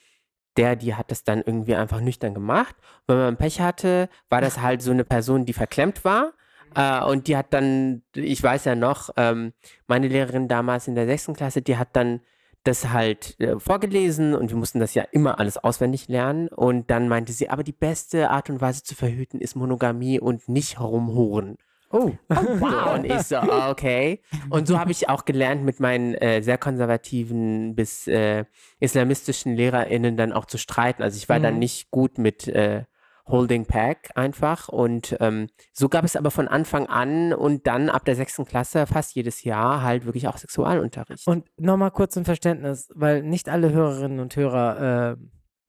[0.57, 2.75] der, die hat das dann irgendwie einfach nüchtern gemacht.
[3.07, 6.33] Wenn man Pech hatte, war das halt so eine Person, die verklemmt war.
[6.75, 9.53] Äh, und die hat dann, ich weiß ja noch, ähm,
[9.87, 12.21] meine Lehrerin damals in der sechsten Klasse, die hat dann
[12.63, 16.47] das halt äh, vorgelesen und wir mussten das ja immer alles auswendig lernen.
[16.49, 20.47] Und dann meinte sie, aber die beste Art und Weise zu verhüten ist Monogamie und
[20.47, 21.57] nicht rumhuren.
[21.91, 22.11] Oh.
[22.29, 22.95] Wow.
[22.95, 23.37] Und ich so,
[23.69, 24.21] okay.
[24.49, 28.45] Und so habe ich auch gelernt, mit meinen äh, sehr konservativen bis äh,
[28.79, 31.03] islamistischen LehrerInnen dann auch zu streiten.
[31.03, 31.59] Also ich war dann Mhm.
[31.59, 32.85] nicht gut mit äh,
[33.27, 34.67] Holding Pack einfach.
[34.67, 38.87] Und ähm, so gab es aber von Anfang an und dann ab der sechsten Klasse
[38.87, 41.27] fast jedes Jahr halt wirklich auch Sexualunterricht.
[41.27, 45.17] Und nochmal kurz zum Verständnis, weil nicht alle Hörerinnen und Hörer äh,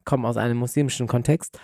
[0.05, 1.59] kommen aus einem muslimischen Kontext.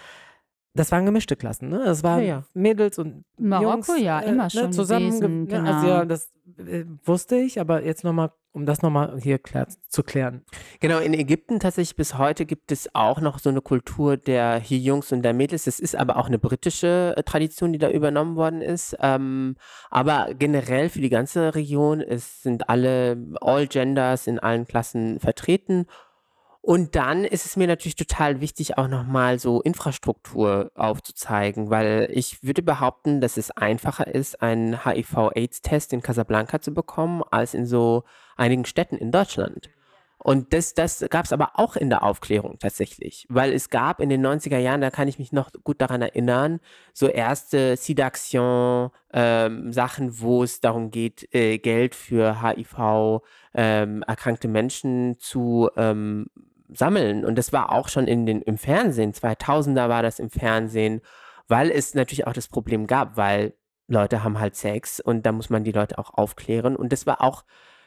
[0.78, 1.82] Das waren gemischte Klassen, ne?
[1.84, 2.42] Das waren Ja, ja.
[2.54, 5.10] Mädels und Marokko, Jungs, ja, äh, immer ne, schon zusammen.
[5.20, 5.58] gewesen, ne?
[5.58, 5.98] Also genau.
[5.98, 10.44] ja, das äh, wusste ich, aber jetzt nochmal, um das nochmal hier klär, zu klären.
[10.78, 14.78] Genau, in Ägypten tatsächlich bis heute gibt es auch noch so eine Kultur der hier
[14.78, 15.64] Jungs und der Mädels.
[15.64, 18.96] Das ist aber auch eine britische äh, Tradition, die da übernommen worden ist.
[19.00, 19.56] Ähm,
[19.90, 25.86] aber generell für die ganze Region es sind alle All Genders in allen Klassen vertreten.
[26.68, 32.44] Und dann ist es mir natürlich total wichtig, auch nochmal so Infrastruktur aufzuzeigen, weil ich
[32.44, 38.04] würde behaupten, dass es einfacher ist, einen HIV-Aids-Test in Casablanca zu bekommen, als in so
[38.36, 39.70] einigen Städten in Deutschland.
[40.18, 44.10] Und das, das gab es aber auch in der Aufklärung tatsächlich, weil es gab in
[44.10, 46.60] den 90er Jahren, da kann ich mich noch gut daran erinnern,
[46.92, 53.22] so erste Sidaction ähm, wo es darum geht, äh, Geld für HIV
[53.54, 54.04] ähm,
[54.44, 56.26] Menschen zu ähm,
[56.68, 57.24] sammeln.
[57.24, 61.00] Und das war auch schon in den, im Fernsehen, 2000er war das im Fernsehen,
[61.48, 63.54] weil es natürlich auch das Problem gab, weil
[63.86, 66.76] Leute haben halt Sex und da muss man die Leute auch aufklären.
[66.76, 67.44] Und das war auch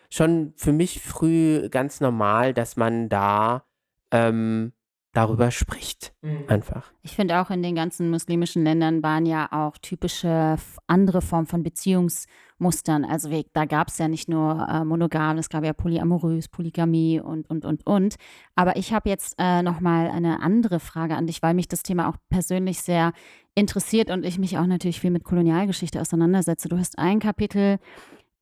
[0.10, 3.66] schon für mich früh ganz normal, dass man da
[4.12, 4.74] ähm,
[5.14, 6.14] darüber spricht.
[6.48, 6.92] Einfach.
[7.02, 10.56] Ich finde auch in den ganzen muslimischen Ländern waren ja auch typische
[10.88, 13.04] andere Formen von Beziehungsmustern.
[13.04, 17.20] Also wir, da gab es ja nicht nur äh, monogam, es gab ja polyamorös, Polygamie
[17.20, 18.16] und, und, und, und.
[18.56, 22.08] Aber ich habe jetzt äh, nochmal eine andere Frage an dich, weil mich das Thema
[22.08, 23.12] auch persönlich sehr
[23.54, 26.70] interessiert und ich mich auch natürlich viel mit Kolonialgeschichte auseinandersetze.
[26.70, 27.80] Du hast ein Kapitel,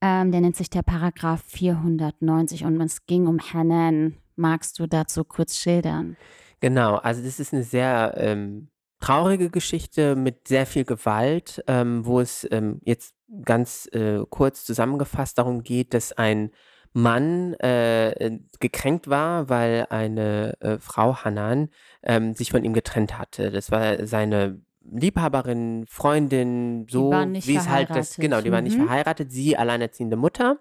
[0.02, 4.18] ähm, der nennt sich der Paragraph 490 und es ging um Hanan.
[4.36, 6.16] Magst du dazu kurz schildern?
[6.60, 8.70] Genau, also das ist eine sehr ähm,
[9.00, 15.38] traurige Geschichte mit sehr viel Gewalt, ähm, wo es ähm, jetzt ganz äh, kurz zusammengefasst
[15.38, 16.52] darum geht, dass ein
[16.92, 21.70] Mann äh, äh, gekränkt war, weil eine äh, Frau Hanan
[22.04, 23.52] ähm, sich von ihm getrennt hatte.
[23.52, 24.60] Das war seine
[24.92, 28.86] Liebhaberin, Freundin, so nicht wie es halt das, genau, die waren nicht Mhm.
[28.88, 30.58] verheiratet, sie alleinerziehende Mutter.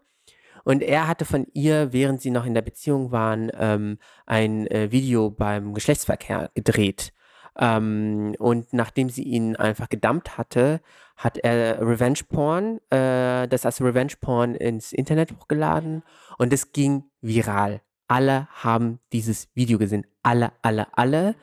[0.68, 4.92] Und er hatte von ihr, während sie noch in der Beziehung waren, ähm, ein äh,
[4.92, 7.14] Video beim Geschlechtsverkehr gedreht.
[7.59, 10.83] Ähm, und nachdem sie ihn einfach gedumpt hatte,
[11.16, 16.02] hat er Revenge Porn, äh, das als Revenge Porn ins Internet hochgeladen
[16.37, 17.81] und es ging viral.
[18.07, 20.07] Alle haben dieses Video gesehen.
[20.22, 21.35] Alle, alle, alle.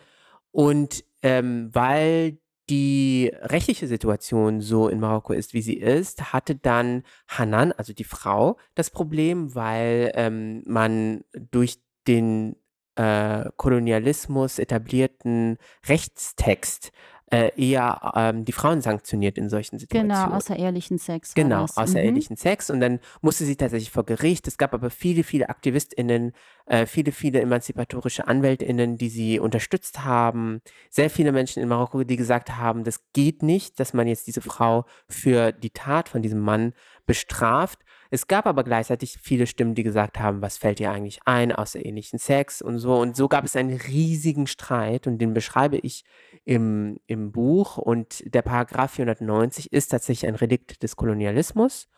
[0.52, 2.38] Und ähm, weil
[2.70, 8.04] die rechtliche Situation so in Marokko ist, wie sie ist, hatte dann Hanan, also die
[8.04, 12.56] Frau, das Problem, weil ähm, man durch den
[12.96, 16.92] äh, Kolonialismus etablierten Rechtstext
[17.32, 20.16] äh, eher ähm, die Frauen sanktioniert in solchen Situationen.
[20.16, 21.34] Genau, außerehelichen Sex.
[21.34, 21.76] Genau, das.
[21.76, 21.84] Mhm.
[21.84, 22.70] außerehelichen Sex.
[22.70, 24.48] Und dann musste sie tatsächlich vor Gericht.
[24.48, 26.34] Es gab aber viele, viele AktivistInnen,
[26.68, 30.62] äh, viele, viele emanzipatorische AnwältInnen, die sie unterstützt haben.
[30.90, 34.42] Sehr viele Menschen in Marokko, die gesagt haben, das geht nicht, dass man jetzt diese
[34.42, 36.74] Frau für die Tat von diesem Mann
[37.06, 37.80] bestraft.
[38.12, 42.20] Es gab aber gleichzeitig viele Stimmen, die gesagt haben, was fällt dir eigentlich ein, außerehelichen
[42.20, 42.96] Sex und so.
[42.96, 46.06] Und so gab es einen riesigen Streit und den beschreibe ich
[46.46, 47.78] im, im Buch.
[47.78, 51.90] Und der Paragraph 490 ist tatsächlich ein Relikt des Kolonialismus.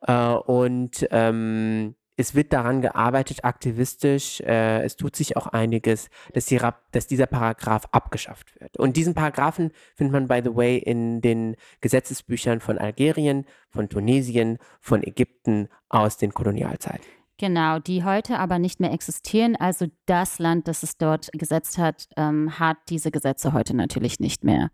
[0.00, 4.40] Äh, und ähm, es wird daran gearbeitet, aktivistisch.
[4.40, 6.58] Äh, es tut sich auch einiges, dass, die,
[6.92, 8.78] dass dieser Paragraph abgeschafft wird.
[8.78, 14.58] Und diesen Paragraphen findet man, by the way, in den Gesetzesbüchern von Algerien, von Tunesien,
[14.80, 17.15] von Ägypten aus den Kolonialzeiten.
[17.38, 19.56] Genau, die heute aber nicht mehr existieren.
[19.56, 24.42] Also das Land, das es dort gesetzt hat, ähm, hat diese Gesetze heute natürlich nicht
[24.42, 24.70] mehr.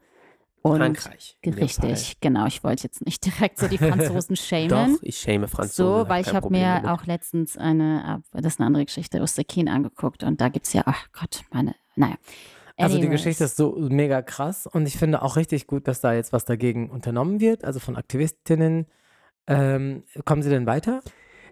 [0.63, 1.37] Und Frankreich.
[1.45, 2.47] Richtig, genau.
[2.47, 4.69] Ich wollte jetzt nicht direkt so die Franzosen shamen.
[4.69, 6.05] Doch, ich schäme Franzosen.
[6.05, 9.69] So, weil ich habe mir auch letztens eine, äh, das ist eine andere Geschichte, Ostekin
[9.69, 12.15] angeguckt und da gibt es ja, ach Gott, meine, naja.
[12.77, 13.23] Also die Anyways.
[13.23, 16.45] Geschichte ist so mega krass und ich finde auch richtig gut, dass da jetzt was
[16.45, 18.87] dagegen unternommen wird, also von Aktivistinnen.
[19.49, 21.01] Ähm, kommen sie denn weiter?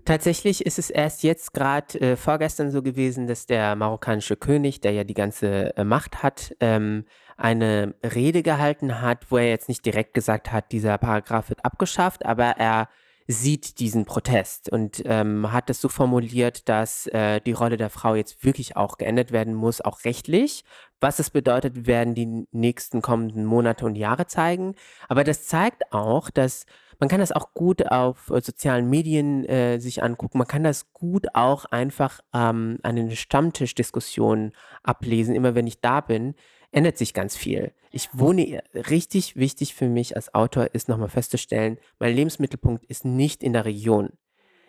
[0.04, 4.92] Tatsächlich ist es erst jetzt gerade äh, vorgestern so gewesen, dass der marokkanische König, der
[4.92, 7.04] ja die ganze äh, Macht hat, ähm,
[7.36, 12.26] eine Rede gehalten hat, wo er jetzt nicht direkt gesagt hat, dieser Paragraph wird abgeschafft,
[12.26, 12.88] aber er
[13.26, 18.14] sieht diesen Protest und ähm, hat es so formuliert, dass äh, die Rolle der Frau
[18.14, 20.64] jetzt wirklich auch geändert werden muss, auch rechtlich.
[21.00, 24.74] Was es bedeutet, werden die nächsten kommenden Monate und Jahre zeigen.
[25.08, 26.66] Aber das zeigt auch, dass
[27.00, 30.38] man kann das auch gut auf äh, sozialen Medien äh, sich angucken.
[30.38, 35.34] Man kann das gut auch einfach ähm, an den Stammtischdiskussionen ablesen.
[35.34, 36.34] Immer wenn ich da bin,
[36.70, 37.72] ändert sich ganz viel.
[37.90, 43.42] Ich wohne, richtig wichtig für mich als Autor ist nochmal festzustellen, mein Lebensmittelpunkt ist nicht
[43.42, 44.10] in der Region.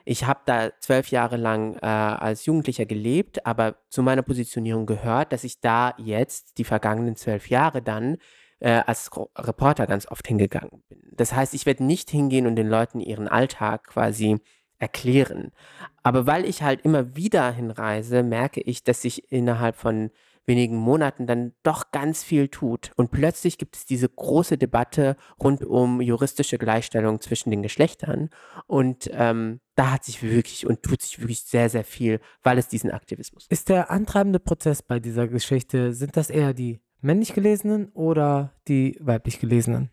[0.04, 5.32] Ich habe da zwölf Jahre lang äh, als Jugendlicher gelebt, aber zu meiner Positionierung gehört,
[5.32, 8.18] dass ich da jetzt die vergangenen zwölf Jahre dann
[8.62, 11.00] äh, als Reporter ganz oft hingegangen bin.
[11.12, 14.40] Das heißt, ich werde nicht hingehen und den Leuten ihren Alltag quasi
[14.80, 15.52] erklären.
[16.04, 20.12] Aber weil ich halt immer wieder hinreise, merke ich, dass sich innerhalb von
[20.46, 22.92] wenigen Monaten dann doch ganz viel tut.
[22.96, 28.30] Und plötzlich gibt es diese große Debatte rund um juristische Gleichstellung zwischen den Geschlechtern.
[28.66, 32.68] Und ähm, da hat sich wirklich und tut sich wirklich sehr, sehr viel, weil es
[32.68, 33.52] diesen Aktivismus gibt.
[33.52, 38.98] Ist der antreibende Prozess bei dieser Geschichte, sind das eher die männlich Gelesenen oder die
[39.00, 39.90] weiblich Gelesenen?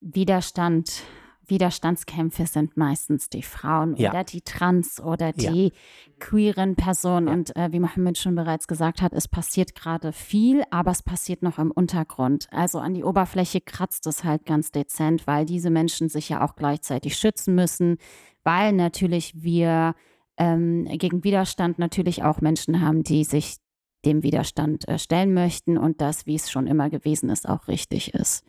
[0.00, 1.02] Widerstand,
[1.46, 4.10] Widerstandskämpfe sind meistens die Frauen Ja.
[4.10, 5.52] oder die Trans- oder Ja.
[5.52, 5.72] die
[6.18, 7.26] queeren Personen.
[7.28, 7.32] Ja.
[7.34, 11.42] Und äh, wie Mohammed schon bereits gesagt hat, es passiert gerade viel, aber es passiert
[11.42, 12.48] noch im Untergrund.
[12.50, 16.56] Also an die Oberfläche kratzt es halt ganz dezent, weil diese Menschen sich ja auch
[16.56, 17.98] gleichzeitig schützen müssen,
[18.44, 19.94] weil natürlich wir
[20.38, 23.56] ähm, gegen Widerstand natürlich auch Menschen haben, die sich
[24.04, 28.14] dem Widerstand äh, stellen möchten und das, wie es schon immer gewesen ist, auch richtig
[28.14, 28.44] ist.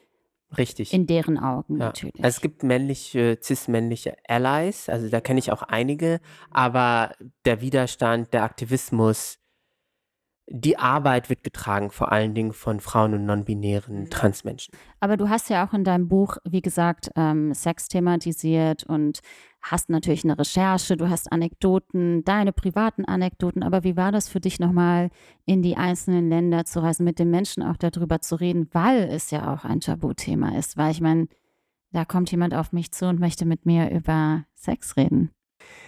[0.58, 0.94] Richtig.
[0.94, 1.88] In deren Augen Ja.
[1.88, 2.24] natürlich.
[2.24, 6.20] Also es gibt männliche, cis-männliche Allies, also da kenne ich auch einige,
[6.52, 7.14] aber
[7.46, 9.40] der Widerstand, der Aktivismus,
[10.48, 14.76] die Arbeit wird getragen vor allen Dingen von Frauen und non-binären Transmenschen.
[15.00, 19.22] Aber du hast ja auch in deinem Buch, wie gesagt, ähm, Sex thematisiert und
[19.64, 23.64] hast natürlich eine Recherche, du hast Anekdoten, deine privaten Anekdoten.
[23.64, 25.10] Aber wie war das für dich nochmal
[25.46, 29.32] in die einzelnen Länder zu reisen, mit den Menschen auch darüber zu reden, weil es
[29.32, 30.76] ja auch ein Tabuthema ist?
[30.76, 31.28] Weil ich meine,
[31.92, 35.32] da kommt jemand auf mich zu und möchte mit mir über Sex reden.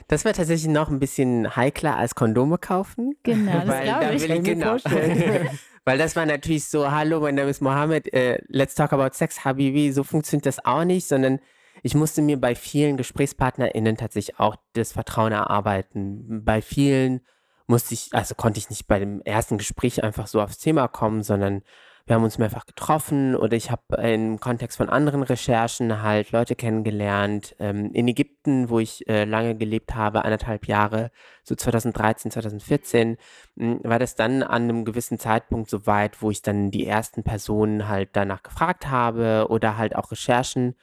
[0.08, 3.16] Das wäre tatsächlich noch ein bisschen heikler als Kondome kaufen.
[3.24, 4.30] Genau, das Weil glaube ich.
[4.30, 4.78] ich genau.
[5.86, 9.44] Weil das war natürlich so, hallo, mein Name ist Mohammed, äh, let's talk about sex,
[9.44, 9.92] Habibi.
[9.92, 11.40] So funktioniert das auch nicht, sondern
[11.86, 16.44] ich musste mir bei vielen GesprächspartnerInnen tatsächlich auch das Vertrauen erarbeiten.
[16.44, 17.22] Bei vielen
[17.68, 21.22] musste ich, also konnte ich nicht bei dem ersten Gespräch einfach so aufs Thema kommen,
[21.22, 21.62] sondern
[22.08, 26.56] wir haben uns mehrfach getroffen oder ich habe im Kontext von anderen Recherchen halt Leute
[26.56, 27.56] kennengelernt.
[27.60, 31.12] Ähm, in Ägypten, wo ich äh, lange gelebt habe, anderthalb Jahre,
[31.44, 33.18] so 2013, 2014,
[33.58, 37.22] mh, war das dann an einem gewissen Zeitpunkt so weit, wo ich dann die ersten
[37.22, 40.74] Personen halt danach gefragt habe oder halt auch Recherchen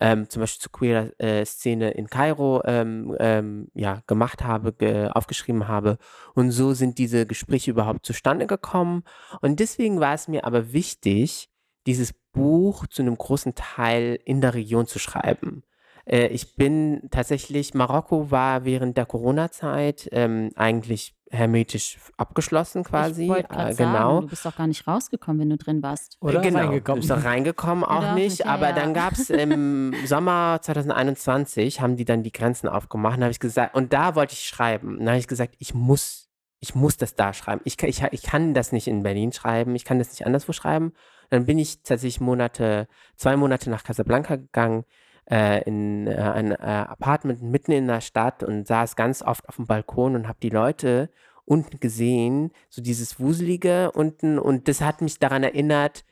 [0.00, 5.08] ähm, zum Beispiel zur queer äh, Szene in Kairo ähm, ähm, ja, gemacht habe, ge
[5.08, 5.98] aufgeschrieben habe.
[6.34, 9.04] Und so sind diese Gespräche überhaupt zustande gekommen.
[9.42, 11.50] Und deswegen war es mir aber wichtig,
[11.86, 15.64] dieses Buch zu einem großen Teil in der Region zu schreiben.
[16.06, 23.24] Äh, ich bin tatsächlich, Marokko war während der Corona-Zeit ähm, eigentlich hermetisch abgeschlossen quasi.
[23.24, 23.74] Ich Äh, genau.
[23.74, 26.16] sagen, du bist doch gar nicht rausgekommen, wenn du drin warst.
[26.20, 27.00] Oder genau, reingekommen.
[27.02, 28.74] Ist doch reingekommen auch auch nicht, aber ja.
[28.74, 33.40] dann gab es im Sommer 2021, haben die dann die Grenzen aufgemacht und habe ich
[33.40, 34.92] gesagt, und da wollte ich schreiben.
[34.94, 37.60] Und dann habe ich gesagt, ich muss, ich muss das da schreiben.
[37.64, 40.52] Ich, kann- ich, ich kann das nicht in Berlin schreiben, ich kann das nicht anderswo
[40.52, 40.92] schreiben.
[41.30, 44.84] Dann bin ich tatsächlich Monate, zwei Monate nach Casablanca gegangen,
[45.30, 49.56] äh, in äh, ein äh, Apartment mitten in der Stadt und saß ganz oft auf
[49.56, 51.10] dem Balkon und habe die Leute
[51.44, 56.04] unten gesehen, so dieses Wuselige unten und das hat mich daran erinnert,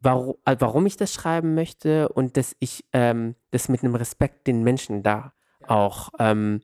[0.00, 4.46] warum, äh, warum ich das schreiben möchte und dass ich ähm, das mit einem Respekt
[4.46, 5.32] den Menschen da
[5.66, 6.60] auch, ähm,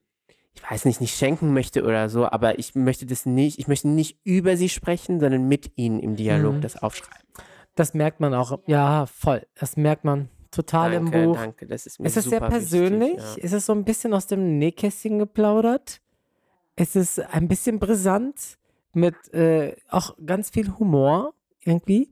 [0.55, 3.89] ich weiß nicht, nicht schenken möchte oder so, aber ich möchte das nicht, ich möchte
[3.89, 6.61] nicht über sie sprechen, sondern mit ihnen im Dialog Mhm.
[6.61, 7.27] das aufschreiben.
[7.75, 8.61] Das merkt man auch.
[8.67, 9.47] Ja, voll.
[9.57, 11.37] Das merkt man total danke, im Buch.
[11.37, 13.17] danke, das ist mir Ist es sehr persönlich?
[13.17, 13.45] Wichtig, ja.
[13.45, 16.01] Ist es so ein bisschen aus dem Nähkästchen geplaudert?
[16.77, 18.59] Ist es ein bisschen brisant
[18.93, 22.11] mit äh, auch ganz viel Humor irgendwie?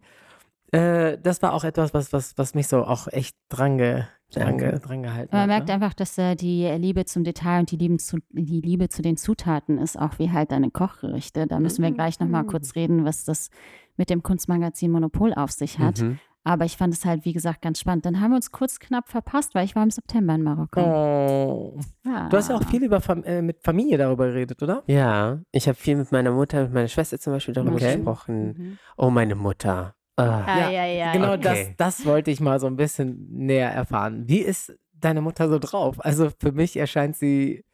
[0.72, 4.59] äh, das war auch etwas, was, was, was mich so auch echt dran, ge, dran,
[4.59, 5.48] ge, dran gehalten Man hat.
[5.48, 5.74] merkt ne?
[5.74, 9.16] einfach, dass äh, die Liebe zum Detail und die Liebe zu, die Liebe zu den
[9.16, 11.46] Zutaten ist auch wie halt deine Kochgerichte.
[11.46, 13.50] Da müssen wir gleich nochmal kurz reden, was das
[13.96, 16.00] mit dem Kunstmagazin Monopol auf sich hat.
[16.00, 16.18] Mhm.
[16.44, 18.05] Aber ich fand es halt, wie gesagt, ganz spannend.
[18.05, 20.81] Dann haben wir uns kurz knapp verpasst, weil ich war im September in Marokko.
[20.81, 21.81] Oh.
[22.05, 22.28] Ja.
[22.28, 24.83] Du hast ja auch viel über Fam äh, mit Familie darüber geredet, oder?
[24.87, 27.94] Ja, ich habe viel mit meiner Mutter, mit meiner Schwester zum Beispiel darüber Okay.
[27.96, 28.44] gesprochen.
[28.59, 28.78] Mhm.
[28.96, 29.94] Oh, meine Mutter.
[30.16, 30.42] Ah.
[30.44, 31.74] Ah, ja, ja, Genau das, Okay.
[31.78, 34.24] das wollte ich mal so ein bisschen näher erfahren.
[34.26, 36.05] Wie ist deine Mutter so drauf?
[36.05, 37.64] Also für mich erscheint sie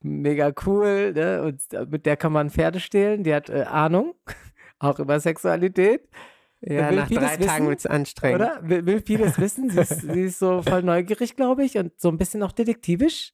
[0.00, 1.42] mega cool ne?
[1.42, 3.24] und mit der kann man Pferde stehlen.
[3.24, 4.14] Die hat äh, Ahnung,
[4.78, 6.08] auch über Sexualität.
[6.66, 8.40] Ja, will nach drei Tagen wird es anstrengend.
[8.40, 8.60] Oder?
[8.62, 9.70] Will, will vieles wissen.
[9.70, 13.32] Sie ist, sie ist so voll neugierig, glaube ich, und so ein bisschen auch detektivisch.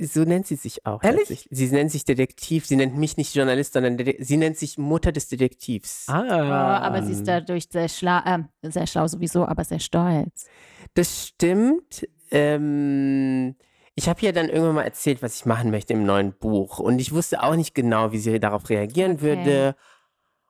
[0.00, 1.02] So nennt sie sich auch.
[1.04, 1.48] Ehrlich?
[1.50, 2.66] Sie nennt sich Detektiv.
[2.66, 6.06] Sie nennt mich nicht Journalist, sondern Dede sie nennt sich Mutter des Detektivs.
[6.08, 10.46] Ah, Oh, aber sie ist dadurch sehr schlau, äh, sehr schlau sowieso, aber sehr stolz.
[10.94, 12.06] Das stimmt.
[12.32, 13.54] Ähm,
[13.94, 16.80] ich habe ihr dann irgendwann mal erzählt, was ich machen möchte im neuen Buch.
[16.80, 19.22] Und ich wusste auch nicht genau, wie sie darauf reagieren Okay.
[19.22, 19.76] würde,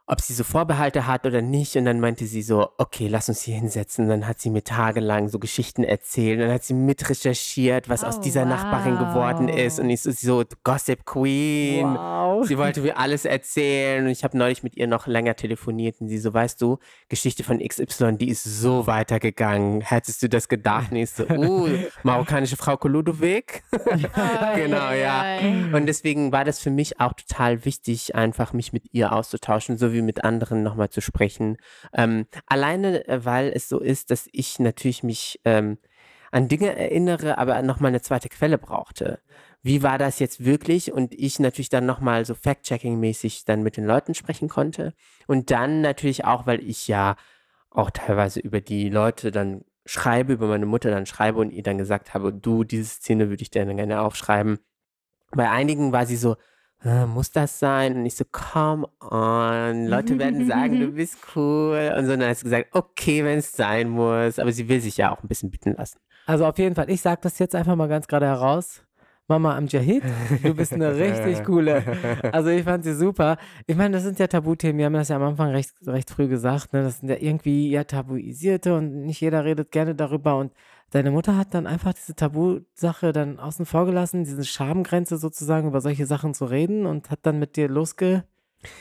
[0.08, 1.76] ob sie so Vorbehalte hat oder nicht.
[1.76, 4.04] Und dann meinte sie so, okay, lass uns hier hinsetzen.
[4.04, 6.38] Und dann hat sie mir tagelang so Geschichten erzählt.
[6.38, 9.78] Und dann hat sie mit recherchiert, was aus Oh, dieser Nachbarin geworden ist.
[9.78, 9.84] wow.
[9.84, 11.84] Und ich so, so Gossip Queen.
[11.86, 12.46] wow.
[12.46, 16.08] Sie wollte mir alles erzählen und ich habe neulich mit ihr noch länger telefoniert und
[16.08, 19.80] sie so, weißt du, Geschichte von XY, die ist so weitergegangen.
[19.80, 20.90] Hättest du das gedacht?
[20.92, 21.68] Und ich so, uh,
[22.02, 23.62] marokkanische Frau Koludowig.
[24.54, 25.38] genau, ja.
[25.72, 30.02] Und deswegen war das für mich auch total wichtig, einfach mich mit ihr auszutauschen, sowie
[30.02, 31.56] mit anderen nochmal zu sprechen.
[31.92, 35.78] Ähm, alleine, äh, weil es so ist, dass ich natürlich mich ähm,
[36.30, 39.20] an Dinge erinnere, aber nochmal eine zweite Quelle brauchte.
[39.62, 40.92] Wie war das jetzt wirklich?
[40.92, 44.92] Und ich natürlich dann nochmal so Fact-Checking-mäßig dann mit den Leuten sprechen konnte.
[45.26, 47.16] Und dann natürlich auch, weil ich ja
[47.70, 51.78] auch teilweise über die Leute dann schreibe, über meine Mutter dann schreibe und ihr dann
[51.78, 54.58] gesagt habe, du, diese Szene würde ich dir dann gerne aufschreiben.
[55.30, 56.36] Bei einigen war sie so, "Äh,
[56.84, 57.96] muss das sein?
[57.96, 61.92] Und ich so, come on, Leute werden sagen, du bist cool.
[61.96, 64.38] Und so, und dann hat sie gesagt, okay, wenn es sein muss.
[64.38, 65.98] Aber sie will sich ja auch ein bisschen bitten lassen.
[66.26, 68.82] Also auf jeden Fall, ich sage das jetzt einfach mal ganz gerade heraus.
[69.28, 70.04] Mama Amjahid,
[70.44, 71.82] du bist eine richtig coole.
[72.30, 73.38] Also ich fand sie super.
[73.66, 74.78] Ich meine, das sind ja Tabuthemen.
[74.78, 76.72] Wir haben das ja am Anfang recht, recht früh gesagt.
[76.72, 76.84] Ne?
[76.84, 80.36] Das sind ja irgendwie ja tabuisierte und nicht jeder redet gerne darüber.
[80.36, 80.52] Und
[80.90, 85.80] deine Mutter hat dann einfach diese Tabusache dann außen vor gelassen, diese Schamgrenze sozusagen über
[85.80, 88.24] solche Sachen zu reden und hat dann mit dir losge...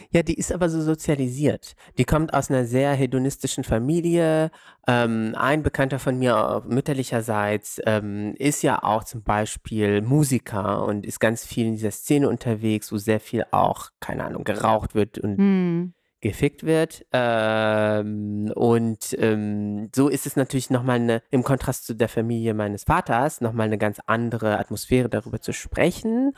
[0.09, 1.75] Ja, die ist aber so sozialisiert.
[1.97, 4.49] Die kommt aus einer sehr hedonistischen Familie.
[4.87, 11.05] Ähm, ein Bekannter von mir äh, mütterlicherseits ähm, ist ja auch zum Beispiel Musiker und
[11.05, 15.19] ist ganz viel in dieser Szene unterwegs, wo sehr viel auch, keine Ahnung, geraucht wird
[15.19, 15.93] und Hm.
[16.25, 17.05] Gefickt wird.
[17.11, 22.83] Ähm, und ähm, so ist es natürlich nochmal eine, im Kontrast zu der Familie meines
[22.83, 26.33] Vaters, nochmal eine ganz andere Atmosphäre darüber zu sprechen.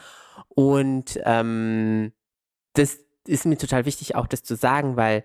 [0.50, 2.12] Und ähm,
[2.74, 5.24] das ist mir total wichtig, auch das zu sagen, weil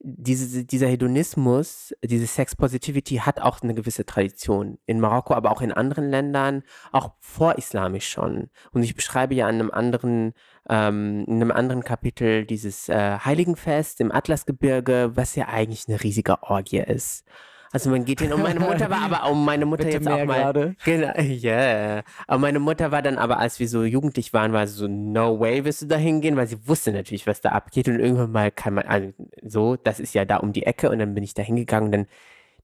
[0.00, 4.76] diese, dieser Hedonismus, diese Sex Positivity hat auch eine gewisse Tradition.
[4.84, 6.62] In Marokko, aber auch in anderen Ländern,
[6.92, 8.50] auch vorislamisch schon.
[8.72, 10.34] Und ich beschreibe ja an einem anderen,
[10.68, 16.42] ähm, in einem anderen Kapitel dieses äh, Heiligenfest im Atlasgebirge, was ja eigentlich eine riesige
[16.42, 17.24] Orgie ist.
[17.74, 20.24] Also man geht hin und meine Mutter war aber, um meine Mutter Bitte jetzt auch
[20.24, 20.76] mal gerade.
[20.84, 22.04] Genau, yeah.
[22.28, 25.40] Aber meine Mutter war dann aber, als wir so jugendlich waren, war sie so, no
[25.40, 27.88] way wirst du da hingehen, weil sie wusste natürlich, was da abgeht.
[27.88, 31.00] Und irgendwann mal kann man, also so, das ist ja da um die Ecke und
[31.00, 32.06] dann bin ich da hingegangen und dann,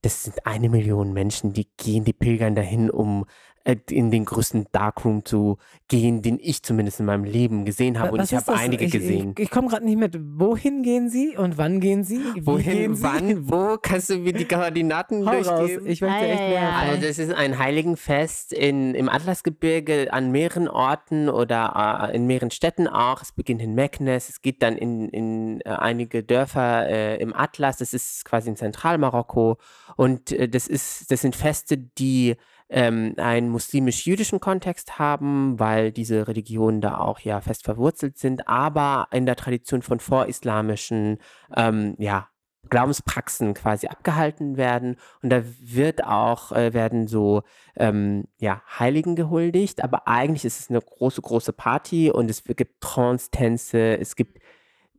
[0.01, 3.27] das sind eine Million Menschen, die gehen, die pilgern dahin, um
[3.65, 8.13] äh, in den größten Darkroom zu gehen, den ich zumindest in meinem Leben gesehen habe.
[8.13, 9.35] Und ich habe einige ich, gesehen.
[9.37, 10.17] Ich, ich komme gerade nicht mit.
[10.39, 12.19] Wohin gehen Sie und wann gehen Sie?
[12.19, 13.03] Wie gehen Wohin, Sie?
[13.03, 13.77] wann, wo?
[13.81, 15.47] Kannst du mir die Koordinaten Hau raus.
[15.47, 15.87] durchgeben?
[15.87, 16.79] Ich möchte Ah, echt ja, mehr ja.
[16.79, 22.51] Also das ist ein Heiligenfest in, im Atlasgebirge an mehreren Orten oder äh, in mehreren
[22.51, 23.23] Städten auch.
[23.23, 27.77] Es beginnt in Meknes, es geht dann in, in äh, einige Dörfer äh, im Atlas.
[27.79, 29.59] Das ist quasi in Zentralmarokko.
[29.97, 32.37] Und äh, das, ist, das sind Feste, die
[32.71, 39.09] ähm, einen muslimisch-jüdischen Kontext haben, weil diese Religionen da auch ja fest verwurzelt sind, aber
[39.13, 41.19] in der Tradition von vorislamischen
[41.57, 42.29] ähm, ja,
[42.69, 44.97] Glaubenspraxen quasi abgehalten werden.
[45.23, 47.43] Und da wird auch, äh, werden so
[47.77, 52.81] ähm, ja, Heiligen gehuldigt, aber eigentlich ist es eine große, große Party und es gibt
[52.81, 54.40] Trance-Tänze, es gibt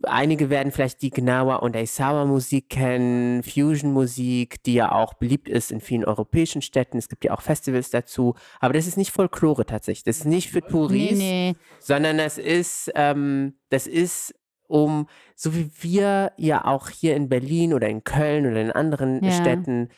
[0.04, 5.72] Einige werden vielleicht die Gnawa und Aisawa Musik kennen, Fusion-Musik, die ja auch beliebt ist
[5.72, 6.98] in vielen europäischen Städten.
[6.98, 8.36] Es gibt ja auch Festivals dazu.
[8.60, 10.04] Aber das ist nicht Folklore tatsächlich.
[10.04, 11.56] Das ist nicht für Touris, Nee, nee.
[11.80, 14.34] sondern das ist, ähm, das ist
[14.68, 19.22] um, so wie wir ja auch hier in Berlin oder in Köln oder in anderen
[19.24, 19.32] Ja.
[19.32, 19.90] Städten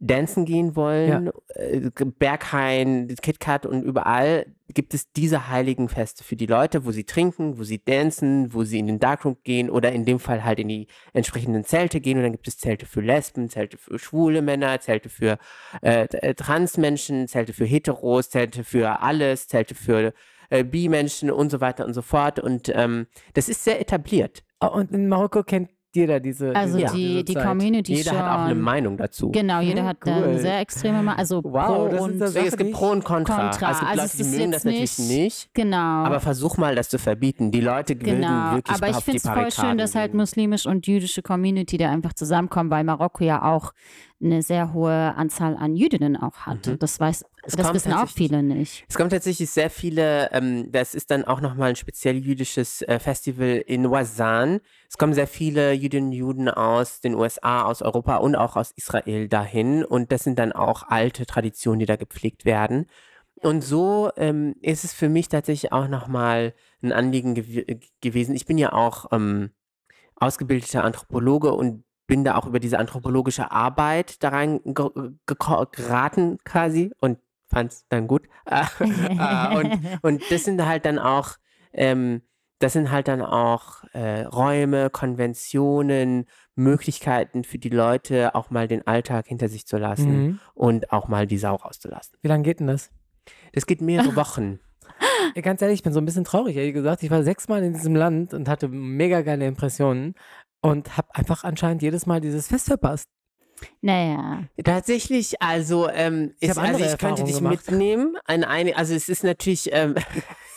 [0.00, 6.46] dancen gehen wollen, äh, Berghain, KitKat und überall gibt es diese heiligen Feste für die
[6.46, 10.04] Leute, wo sie trinken, wo sie dancen, wo sie in den Darkroom gehen oder in
[10.04, 12.16] dem Fall halt in die entsprechenden Zelte gehen.
[12.16, 15.38] Und dann gibt es Zelte für Lesben, Zelte für schwule Männer, Zelte für
[15.82, 20.14] äh, äh, Transmenschen, Zelte für Heteros, Zelte für alles, Zelte für
[20.48, 22.38] äh, Bi-Menschen und so weiter und so fort.
[22.38, 24.44] Und ähm, das ist sehr etabliert.
[24.60, 26.54] Oh, und in Marokko kennt jeder diese.
[26.54, 27.44] Also diese, die, diese die.
[27.44, 28.18] Community Jeder schon.
[28.22, 29.30] hat auch eine Meinung dazu.
[29.32, 30.12] Genau, jeder Hm, hat cool.
[30.12, 31.18] eine sehr extreme Meinung.
[31.18, 33.50] Also Wow, pro und das- es gibt Sache, Pro und Contra.
[33.50, 33.70] Contra.
[33.72, 35.50] Es gibt Also Leute, die mögen das natürlich nicht- nicht.
[35.54, 35.76] genau.
[36.04, 37.50] Aber versuch mal, das zu verbieten.
[37.50, 40.18] Die Leute Genau, wirklich aber ich finde es voll schön, dass halt gehen.
[40.20, 43.72] muslimische und jüdische Community da einfach zusammenkommen, weil Marokko ja auch
[44.22, 46.66] eine sehr hohe Anzahl an Jüdinnen auch hat.
[46.66, 46.78] Mhm.
[46.78, 48.84] Das weiß, Es das wissen auch viele nicht.
[48.88, 52.98] Es kommen tatsächlich sehr viele, ähm, das ist dann auch nochmal ein speziell jüdisches äh,
[52.98, 54.60] Festival in Wazan.
[54.88, 58.72] Es kommen sehr viele Jüdinnen und Juden aus den USA, aus Europa und auch aus
[58.76, 59.84] Israel dahin.
[59.84, 62.86] Und das sind dann auch alte Traditionen, die da gepflegt werden.
[63.36, 66.52] Und so ähm, ist es für mich tatsächlich auch nochmal
[66.82, 67.64] ein Anliegen gew
[68.02, 68.34] gewesen.
[68.34, 69.50] Ich bin ja auch ähm,
[70.16, 74.60] ausgebildeter Anthropologe und bin da auch über diese anthropologische Arbeit da rein
[75.26, 78.22] geraten quasi und fand es dann gut.
[78.50, 81.36] Äh, und, und das sind halt dann auch,
[81.72, 82.22] ähm,
[82.58, 88.84] das sind halt dann auch äh, Räume, Konventionen, Möglichkeiten für die Leute, auch mal den
[88.88, 90.40] Alltag hinter sich zu lassen Mhm.
[90.54, 92.18] und auch mal die Sau rauszulassen.
[92.22, 92.90] Wie lange geht denn das?
[93.52, 94.58] Das geht mehrere Wochen.
[95.40, 97.04] Ganz ehrlich, ich bin so ein bisschen traurig, ehrlich gesagt.
[97.04, 100.14] Ich war sechsmal in diesem Land und hatte mega geile Impressionen
[100.60, 103.04] und habe einfach anscheinend jedes Mal dieses Fest verpasst.
[103.80, 104.44] naja.
[104.64, 107.70] Tatsächlich, also, ähm, Ich ist, also ich könnte dich gemacht.
[107.70, 109.94] mitnehmen an eine, also es ist natürlich, ähm,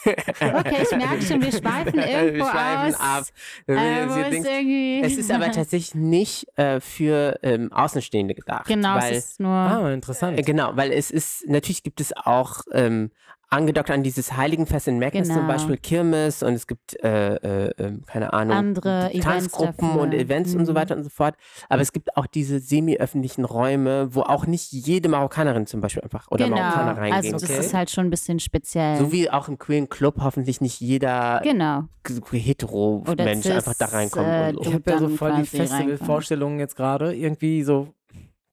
[0.06, 3.00] Okay, ich merke schon, wir schweifen irgendwo wir schweifen aus.
[3.00, 3.24] ab.
[3.68, 5.02] Äh, irgendwie...
[5.02, 8.66] es ist aber tatsächlich nicht äh, für ähm, Außenstehende gedacht.
[8.68, 9.52] Genau, weil, es ist nur...
[9.52, 10.38] Ah, interessant.
[10.38, 13.12] äh, genau, weil es ist, natürlich gibt es auch ähm,
[13.54, 15.48] angedockt an dieses Heiligenfest in Meknes zum Genau.
[15.48, 20.02] Beispiel Kirmes und es gibt, äh, äh, äh, keine Ahnung, Andere Events Tanzgruppen dafür.
[20.02, 20.76] und Events und so Mhm.
[20.76, 21.36] weiter und so fort.
[21.70, 26.30] Aber es gibt auch diese semi-öffentlichen Räume, wo auch nicht jede Marokkanerin zum Beispiel einfach
[26.32, 27.66] oder genau, Marokkaner reingehen also das Okay.
[27.66, 28.98] ist halt schon ein bisschen speziell.
[28.98, 31.84] So wie auch im Queeren Club hoffentlich nicht jeder genau.
[32.32, 34.28] hetero-Mensch cis, einfach da reinkommt.
[34.28, 34.70] äh, und so.
[34.70, 35.46] Ich habe ja so voll die.
[35.46, 37.14] Festivalvorstellungen jetzt gerade.
[37.16, 37.88] Irgendwie so.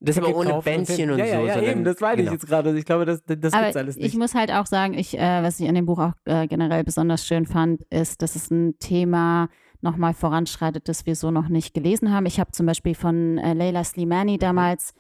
[0.01, 1.33] Das ist aber ohne Bändchen und ja, so.
[1.47, 2.29] Ja, ja, eben, das meine genau.
[2.31, 2.77] ich jetzt gerade.
[2.79, 4.19] Ich glaube, das, das Aber gibt's alles ich nicht.
[4.19, 7.27] muss halt auch sagen, ich, äh, was ich an dem Buch auch äh, generell besonders
[7.27, 9.49] schön fand, ist, dass es ein Thema
[9.83, 12.27] nochmal voranschreitet, das wir so noch nicht gelesen haben.
[12.27, 14.95] Ich habe zum Beispiel von äh, Leila Slimani damals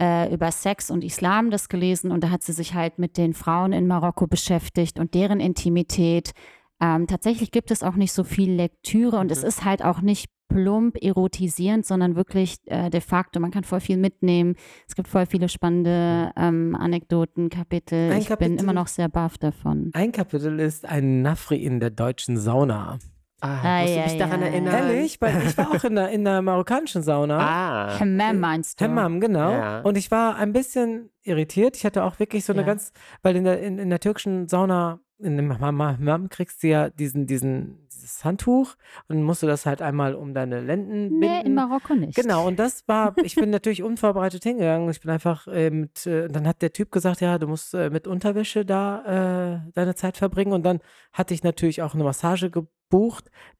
[0.00, 3.34] äh, über Sex und Islam das gelesen und da hat sie sich halt mit den
[3.34, 6.32] Frauen in Marokko beschäftigt und deren Intimität.
[6.80, 9.48] Ähm, tatsächlich gibt es auch nicht so viel Lektüre und es Mhm.
[9.48, 13.96] ist halt auch nicht plump erotisierend, sondern wirklich äh, de facto, man kann voll viel
[13.96, 14.56] mitnehmen.
[14.86, 18.10] Es gibt voll viele spannende ähm, Anekdoten, Kapitel.
[18.12, 19.90] Ein ich bin Kapitel- immer noch sehr baff davon.
[19.94, 22.98] Ein Kapitel ist ein Nafri in der deutschen Sauna.
[23.42, 24.46] Ah, Ah, musst du ja, mich daran ja.
[24.48, 24.74] erinnern?
[24.74, 25.18] Ehrlich?
[25.22, 27.38] Weil ich war auch in der, in der marokkanischen Sauna.
[27.38, 27.98] Ah.
[27.98, 28.84] Hammam meinst du?
[28.84, 29.50] Hammam, genau.
[29.52, 29.80] Ja.
[29.80, 31.74] Und ich war ein bisschen irritiert.
[31.76, 32.66] Ich hatte auch wirklich so eine Ja.
[32.66, 32.92] ganz,
[33.22, 37.26] weil in der, in, in der türkischen Sauna, in dem Hammam kriegst du ja diesen,
[37.26, 38.74] diesen, dieses Handtuch
[39.08, 41.46] und musst du das halt einmal um deine Lenden Nee, binden.
[41.46, 42.14] in Marokko nicht.
[42.16, 44.88] Genau, und das war, ich bin natürlich unvorbereitet hingegangen.
[44.90, 47.90] Ich bin einfach äh, mit, äh, dann hat der Typ gesagt, ja, du musst äh,
[47.90, 50.52] mit Unterwäsche da äh, deine Zeit verbringen.
[50.52, 50.80] Und dann
[51.12, 52.72] hatte ich natürlich auch eine Massage gebucht,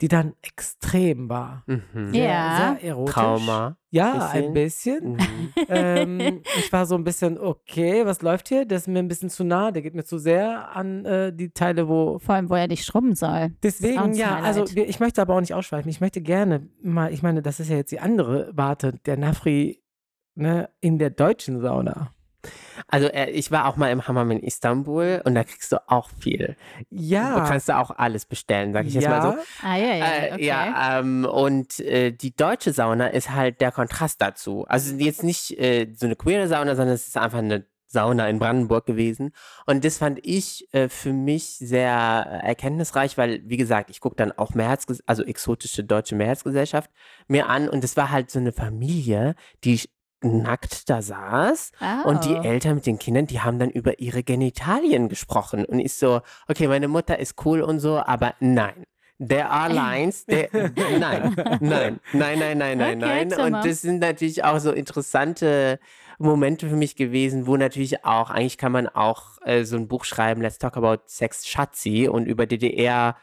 [0.00, 1.64] die dann extrem war.
[1.66, 2.12] Mhm.
[2.12, 2.76] Sehr, Ja.
[2.80, 3.14] sehr erotisch.
[3.14, 3.76] Trauma.
[3.90, 5.12] Ja, ein bisschen.
[5.14, 5.52] Mhm.
[5.68, 8.64] ähm, ich war so ein bisschen, okay, was läuft hier?
[8.64, 11.50] Der ist mir ein bisschen zu nah, der geht mir zu sehr an äh, die
[11.50, 12.18] Teile, wo.
[12.18, 13.50] Vor allem, wo er dich schrubben soll.
[13.62, 14.44] Deswegen, ja, Highlight.
[14.44, 15.90] also ich möchte aber auch nicht ausschweifen.
[15.90, 19.82] Ich möchte gerne mal, ich meine, das ist ja jetzt die andere Warte, der Nafri
[20.34, 22.14] ne, in der deutschen Sauna.
[22.88, 26.08] Also äh, ich war auch mal im Hammam in Istanbul und da kriegst du auch
[26.18, 26.56] viel.
[26.90, 27.38] Ja.
[27.40, 29.38] Du kannst da auch alles bestellen, sag ich jetzt mal so.
[29.62, 30.06] Ah, ja, ja.
[30.06, 30.46] Äh, Okay.
[30.46, 34.64] Ja, ähm, und äh, die deutsche Sauna ist halt der Kontrast dazu.
[34.68, 38.38] Also jetzt nicht äh, so eine queere Sauna, sondern es ist einfach eine Sauna in
[38.38, 39.32] Brandenburg gewesen.
[39.66, 44.32] Und das fand ich äh, für mich sehr erkenntnisreich, weil, wie gesagt, ich gucke dann
[44.32, 46.90] auch Mehrheits also exotische deutsche Mehrheitsgesellschaft
[47.26, 47.68] mir an.
[47.68, 49.34] Und es war halt so eine Familie,
[49.64, 49.80] die
[50.22, 51.72] nackt da saß
[52.04, 52.42] und die Oh.
[52.42, 55.64] Eltern mit den Kindern, die haben dann über ihre Genitalien gesprochen.
[55.64, 58.84] Und ich so, okay, meine Mutter ist cool und so, aber nein.
[59.18, 60.24] There are lines.
[60.24, 60.48] There,
[60.98, 63.54] nein, nein, nein, nein, nein, nein, Okay, nein.
[63.54, 65.78] Und das sind natürlich auch so interessante
[66.18, 70.04] Momente für mich gewesen, wo natürlich auch, eigentlich kann man auch äh, so ein Buch
[70.04, 73.16] schreiben, Let's Talk About Sex Schatzi und über DDR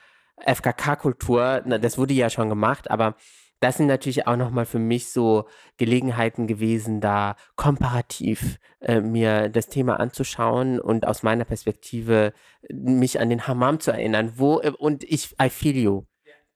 [0.45, 3.15] FKK-Kultur, das wurde ja schon gemacht, aber
[3.59, 5.45] das sind natürlich auch nochmal für mich so
[5.77, 12.33] Gelegenheiten gewesen, da komparativ äh, mir das Thema anzuschauen und aus meiner Perspektive
[12.71, 14.33] mich an den Hammam zu erinnern.
[14.35, 16.03] Wo, äh, und ich, I feel you.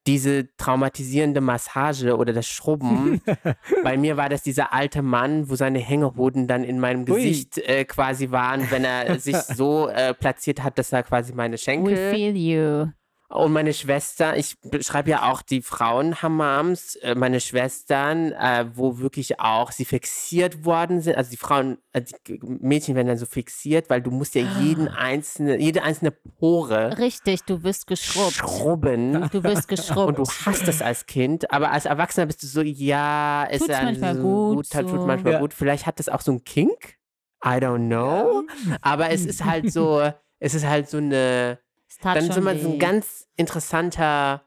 [0.08, 3.22] Diese traumatisierende Massage oder das Schrubben,
[3.84, 7.06] bei mir war das dieser alte Mann, wo seine Hängehoden dann in meinem Ui.
[7.06, 11.54] Gesicht äh, quasi waren, wenn er sich so äh, platziert hat, dass er quasi meine
[11.54, 12.88] We Schenkel feel you.
[13.34, 19.40] Und meine Schwester, ich beschreibe ja auch die Frauenhammams, äh, meine Schwestern, äh, wo wirklich
[19.40, 21.16] auch sie fixiert worden sind.
[21.18, 24.88] Also die Frauen, äh, die Mädchen werden dann so fixiert, weil du musst ja jeden
[24.88, 28.34] einzelne, jede einzelne Pore Richtig, du wirst geschrubbt.
[28.34, 29.30] schrubben.
[29.32, 30.08] Du wirst geschrubbt.
[30.08, 33.72] Und du hast es als Kind, aber als Erwachsener bist du so, ja, ist Tut's
[33.72, 34.22] ja manchmal so
[34.56, 34.96] gut, tut so.
[35.06, 35.40] manchmal Ja.
[35.40, 35.54] gut.
[35.54, 36.98] Vielleicht hat das auch so ein Kink.
[37.44, 38.44] I don't know.
[38.82, 41.60] Aber es ist halt so, es ist halt so eine,
[42.02, 44.42] dann so mal so ein ganz interessanter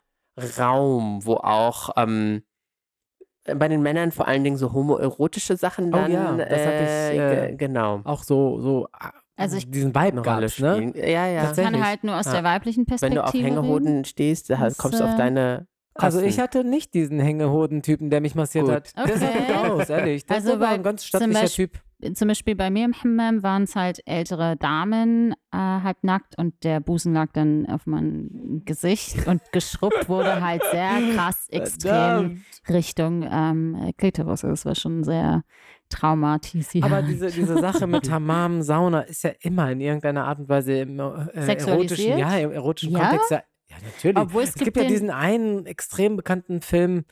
[0.58, 2.42] Raum, wo auch ähm,
[3.44, 6.88] bei den Männern vor allen Dingen so homoerotische Sachen Oh dann ja, das hab ich,
[6.88, 10.92] äh, äh, ge- genau Auch so, so ah, Also ich- diesen Vibe gab's, ne?
[10.96, 11.42] Ja, ja.
[11.48, 12.32] Das kann halt nur aus Ja.
[12.32, 13.44] der weiblichen Wenn Perspektive du auf reden.
[13.44, 15.16] Hängehoden stehst, da kommst du auf äh,
[15.94, 16.42] deine Also ich Kosten.
[16.42, 18.74] hatte nicht diesen Hängehoden-Typen, der mich massiert Gut.
[18.74, 18.92] hat.
[18.96, 19.70] Das sah gut Okay.
[19.70, 20.26] aus, ehrlich.
[20.26, 21.80] Das Also war ein ganz zum stattlicher Beispiel- Typ.
[22.14, 26.52] Zum Beispiel bei mir im Hammam waren es halt ältere Damen, äh, halb nackt und
[26.62, 32.42] der Busen lag dann auf meinem Gesicht und geschrubbt wurde halt sehr krass extrem.
[32.68, 34.42] Richtung ähm, Klitoris.
[34.42, 35.44] Das war schon sehr
[35.88, 36.90] traumatisierend.
[36.92, 40.72] Aber diese, diese Sache mit Hammam, Sauna ist ja immer in irgendeiner Art und Weise
[40.80, 43.00] im äh, erotischen, ja, im erotischen Ja?
[43.08, 43.30] Kontext.
[43.30, 43.42] Ja,
[43.80, 44.16] ja natürlich.
[44.16, 47.04] Obwohl es es gibt gibt ja diesen einen extrem bekannten Film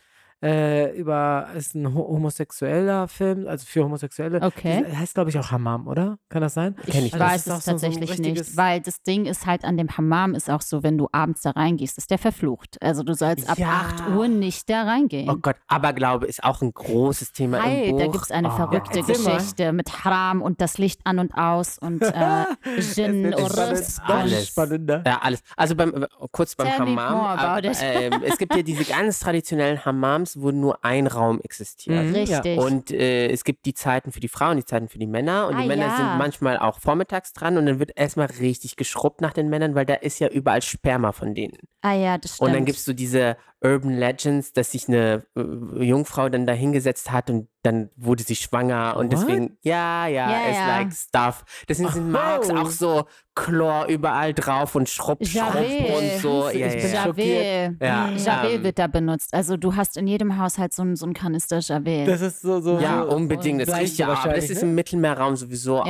[0.43, 4.40] äh, über, ist ein ho homosexueller Film, also für Homosexuelle.
[4.43, 4.84] Okay.
[4.86, 6.18] Dieser- heißt, glaube ich, auch Hammam, oder?
[6.28, 6.74] Kann das sein?
[6.86, 9.47] Kenn Ich ich das weiß es so- so tatsächlich richtiges- nicht, weil das Ding ist
[9.47, 12.76] halt an dem Hammam ist auch so, wenn du abends da reingehst, ist der verflucht.
[12.82, 13.68] Also du sollst ab Ja.
[13.86, 15.30] 8 Uhr nicht da reingehen.
[15.30, 17.99] Oh Gott, Aberglaube ist auch ein großes Thema im Hi, Buch.
[18.01, 18.57] da gibt es eine Oh.
[18.57, 19.07] verrückte mal.
[19.07, 22.45] Geschichte mit Haram und das Licht an und aus und äh,
[22.97, 24.01] Jinn und alles.
[24.49, 25.03] spannender.
[25.07, 25.40] Ja, alles.
[25.57, 26.99] Also beim, kurz beim Tell Hammam.
[27.38, 32.05] about äh, ähm, es gibt ja diese ganz traditionellen Hammams, wo nur ein Raum existiert.
[32.07, 32.14] Mhm.
[32.14, 32.59] Richtig.
[32.59, 35.49] Und äh, es gibt die Zeiten für die Frauen, die Zeiten für die Männer.
[35.49, 35.97] Und Ah, die Männer ja.
[35.97, 39.87] sind manchmal auch vormittags dran und dann wird erstmal richtig geschrubbt nach den Männern, weil
[39.87, 41.59] da ist ja überall Sperma von denen.
[41.83, 42.49] ah ja, das stimmt.
[42.49, 46.53] Und dann gibt es so diese Urban Legends, dass sich eine äh, Jungfrau dann da
[46.53, 49.21] hingesetzt hat und dann wurde sie schwanger und What?
[49.29, 50.67] deswegen, ja, ja, Ja, it's ja.
[50.67, 51.45] like stuff.
[51.69, 52.57] Deswegen sind Marks Oh.
[52.57, 53.05] auch so
[53.37, 55.95] Chlor überall drauf und Schrupp, Schrupp Javel.
[55.97, 56.49] und so.
[56.51, 57.07] Ich Ja, bin ja, ja.
[57.07, 57.77] Javel.
[57.81, 59.33] Ja, Javel ähm, wird da benutzt.
[59.33, 62.05] Also du hast in jedem Haushalt so, ein- so einen Kanister Javel.
[62.05, 63.63] Das ist so, so, Ja, so unbedingt.
[63.67, 64.25] Das riecht ja auch.
[64.25, 64.69] Aber das ist ne?
[64.69, 65.83] im Mittelmeerraum sowieso Ja,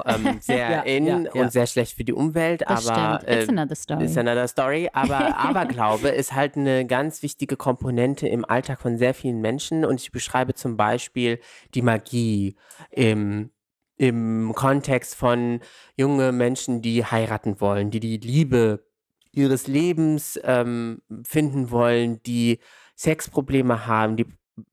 [0.00, 0.16] auch ja.
[0.16, 1.40] ähm, sehr Ja, in ja, ja.
[1.42, 2.62] und sehr schlecht für die Umwelt.
[2.66, 3.32] das aber stimmt.
[3.38, 4.04] It's äh, another story.
[4.04, 4.90] ist another story.
[4.92, 9.84] Aber Aberglaube ist halt eine ganz wichtige Komponente im Alltag von sehr vielen Menschen.
[9.84, 11.40] Und ich beschreibe zum Beispiel
[11.74, 12.56] die Magie
[12.90, 13.50] im,
[13.96, 15.60] im Kontext von
[15.96, 18.84] junge Menschen, die heiraten wollen, die die Liebe
[19.32, 22.58] ihres Lebens ähm, finden wollen, die
[22.96, 24.26] Sexprobleme haben, die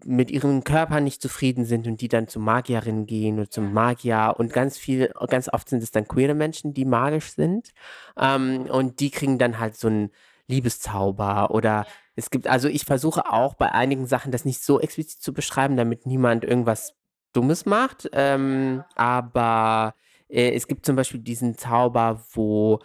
[0.03, 4.35] mit ihrem Körper nicht zufrieden sind und die dann zu Magierinnen gehen oder zum Magier.
[4.37, 7.71] Und ganz viel, ganz oft sind es dann queere Menschen, die magisch sind.
[8.17, 10.11] Ähm, und die kriegen dann halt so einen
[10.47, 11.85] Liebeszauber oder
[12.15, 15.77] es gibt, also ich versuche auch bei einigen Sachen das nicht so explizit zu beschreiben,
[15.77, 16.93] damit niemand irgendwas
[17.33, 19.93] Dummes macht, ähm, aber
[20.29, 22.79] äh, es gibt zum Beispiel diesen Zauber, wo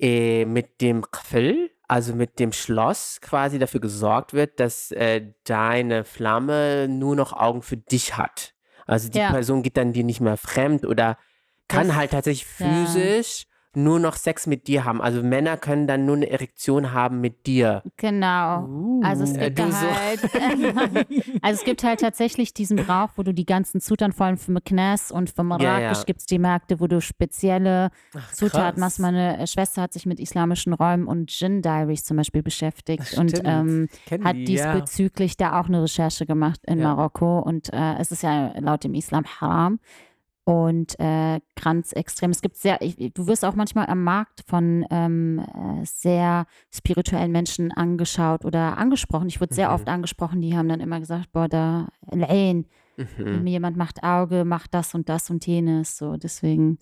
[0.00, 6.04] äh, mit dem Qfil, also mit dem Schloss quasi dafür gesorgt wird, dass äh, deine
[6.04, 8.54] Flamme nur noch Augen für dich hat.
[8.86, 9.30] Also die Ja.
[9.32, 11.18] Person geht dann dir nicht mehr fremd oder
[11.68, 12.66] kann Das- halt tatsächlich ja.
[13.76, 15.00] Nur noch Sex mit dir haben.
[15.00, 17.82] Also Männer können dann nur eine Erektion haben mit dir.
[17.96, 19.00] Genau.
[19.02, 19.86] Also es Uh, gibt so.
[19.90, 20.20] halt,
[21.42, 24.52] also es gibt halt tatsächlich diesen Brauch, wo du die ganzen Zutaten, vor allem für
[24.52, 26.04] Meknes und für Marrakesch ja.
[26.04, 27.90] gibt es die Märkte, wo du spezielle
[28.32, 28.98] Zutaten krass.
[28.98, 29.00] machst.
[29.00, 33.40] Meine äh, Schwester hat sich mit islamischen Räumen und Gin Diaries zum Beispiel beschäftigt und
[33.44, 33.88] ähm,
[34.24, 34.72] hat die, ja.
[34.72, 36.94] diesbezüglich da auch eine Recherche gemacht in Ja.
[36.94, 39.80] Marokko und äh, es ist ja laut dem Islam haram
[40.46, 42.30] und äh, ganz extrem.
[42.30, 47.32] Es gibt sehr, ich, du wirst auch manchmal am Markt von ähm, äh, sehr spirituellen
[47.32, 49.26] Menschen angeschaut oder angesprochen.
[49.26, 49.74] Ich wurde sehr Mhm.
[49.74, 52.66] oft angesprochen, die haben dann immer gesagt, boah, da, Al-Ain,
[52.96, 53.44] Mhm.
[53.46, 56.78] jemand macht Auge, macht das und das und jenes, so deswegen.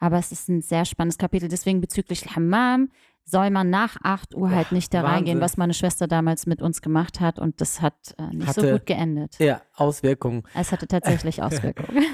[0.00, 1.48] Aber es ist ein sehr spannendes Kapitel.
[1.48, 2.90] Deswegen bezüglich Hammam
[3.24, 5.40] soll man nach 8 Uhr halt nicht da reingehen, Wahnsinn.
[5.40, 7.38] was meine Schwester damals mit uns gemacht hat.
[7.38, 9.38] Und das hat äh, nicht so Hatte- gut geendet.
[9.38, 10.42] Ja, Auswirkungen.
[10.54, 12.04] Es hatte tatsächlich Auswirkungen.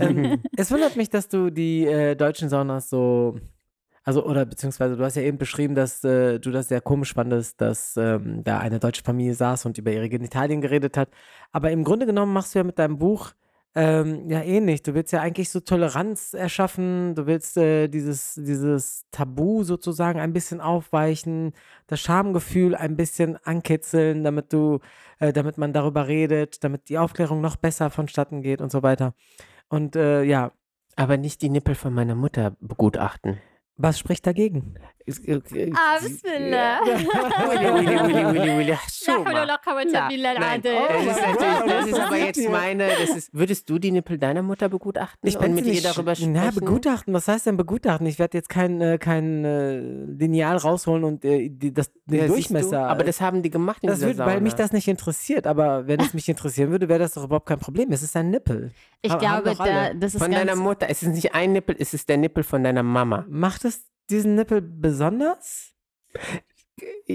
[0.00, 3.38] ähm, es wundert mich, dass du die äh, deutschen Saunas so
[4.04, 7.60] Also, oder beziehungsweise du hast ja eben beschrieben, dass äh, du das sehr komisch fandest,
[7.60, 11.08] dass ähm, da eine deutsche Familie saß und über ihre Genitalien geredet hat.
[11.52, 13.30] Aber im Grunde genommen machst du ja mit deinem Buch
[13.74, 14.82] ähm, ja ähnlich.
[14.82, 20.32] Du willst ja eigentlich so Toleranz erschaffen, du willst äh, dieses, dieses Tabu sozusagen ein
[20.32, 21.52] bisschen aufweichen,
[21.86, 24.80] das Schamgefühl ein bisschen ankitzeln, damit du,
[25.20, 29.14] äh, damit man darüber redet, damit die Aufklärung noch besser vonstatten geht und so weiter.
[29.68, 30.52] Und äh, ja,
[30.96, 33.38] Aber nicht die Nippel von meiner Mutter begutachten.
[33.76, 34.74] was spricht dagegen?
[35.74, 36.24] Ah, das ist,
[41.22, 45.28] natürlich, das ist aber jetzt meine, das ist, würdest du die Nippel deiner Mutter begutachten
[45.28, 46.32] Ich und bin mit ihr darüber sprechen?
[46.32, 48.06] Na, begutachten, was heißt denn begutachten?
[48.06, 52.22] Ich werde jetzt kein, äh, kein äh, Lineal rausholen und äh, die, das, den Ja,
[52.22, 52.54] siehst du?
[52.54, 52.88] Durchmesser.
[52.88, 55.46] Aber das haben die gemacht in das wird, weil mich das nicht interessiert.
[55.46, 57.90] Aber wenn es mich interessieren würde, wäre das doch überhaupt kein Problem.
[57.92, 58.72] Es ist ein Nippel.
[59.00, 60.86] Ich haben glaube, da, das ist Von ganz deiner Mutter.
[60.88, 63.24] Es ist nicht ein Nippel, es ist der Nippel von deiner Mama.
[63.28, 65.74] Macht es diesen Nippel besonders?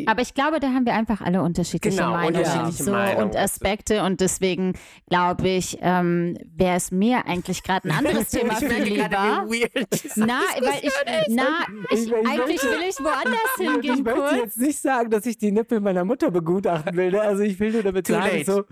[0.05, 3.34] Aber ich glaube, da haben wir einfach alle unterschiedliche Genau, Meinungen unterschiedliche so, Meinungen, und
[3.36, 3.39] du.
[3.39, 4.74] Aspekte und deswegen
[5.09, 9.09] glaube ich, ähm, wäre es mir eigentlich gerade ein anderes Thema ich viel lieber.
[9.47, 9.72] weird
[10.15, 10.91] Na, weil ich,
[11.30, 11.43] na,
[11.89, 14.34] ich, Ich- ich eigentlich möchte- will ich woanders Ich hingehen möchte kurz.
[14.36, 17.11] jetzt nicht sagen, dass ich die Nippel meiner Mutter begutachten will.
[17.11, 17.22] Ne?
[17.22, 18.45] Also ich will nur damit Too sagen, late.
[18.45, 18.63] so,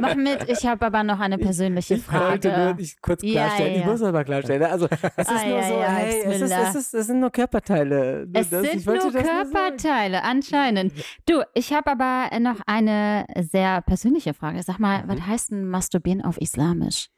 [0.00, 2.80] Mohammed, ich habe aber noch eine persönliche ich wollte nur Frage.
[2.80, 3.74] nicht kurz Ja, klarstellen.
[3.74, 3.86] Ich ja.
[3.86, 4.62] muss aber klarstellen.
[4.62, 4.70] ne?
[4.70, 7.20] Also es ist Ah, nur ja, so, ja, hey, es, ist, es, ist, es sind
[7.20, 8.26] nur Körperteile.
[8.32, 9.12] Es das- ich sind wollte nur.
[9.28, 10.92] Körperteile, anscheinend.
[11.26, 14.62] Du, ich habe aber noch eine sehr persönliche Frage.
[14.62, 15.08] Sag mal, Mhm.
[15.08, 17.08] was heißt denn Masturbieren auf Islamisch?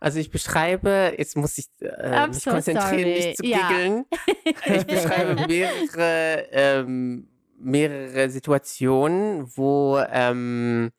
[0.00, 3.68] Also ich beschreibe, jetzt muss ich äh, mich so konzentrieren, nicht zu Ja.
[3.68, 4.04] giggeln.
[4.66, 7.28] Ich beschreibe mehrere, ähm,
[7.58, 10.90] mehrere Situationen, wo ähm,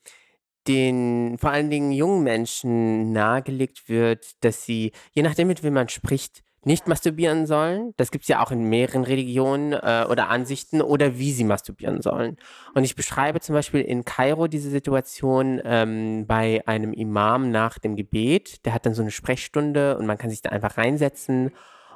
[0.67, 5.89] den vor allen Dingen jungen Menschen nahegelegt wird, dass sie, je nachdem mit wem man
[5.89, 7.93] spricht, nicht masturbieren sollen.
[7.97, 12.01] Das gibt es ja auch in mehreren Religionen äh, oder Ansichten oder wie sie masturbieren
[12.01, 12.37] sollen.
[12.73, 17.95] Und ich beschreibe zum Beispiel in Kairo diese Situation ähm, bei einem Imam nach dem
[17.95, 18.65] Gebet.
[18.65, 21.51] Der hat dann so eine Sprechstunde und man kann sich da einfach reinsetzen.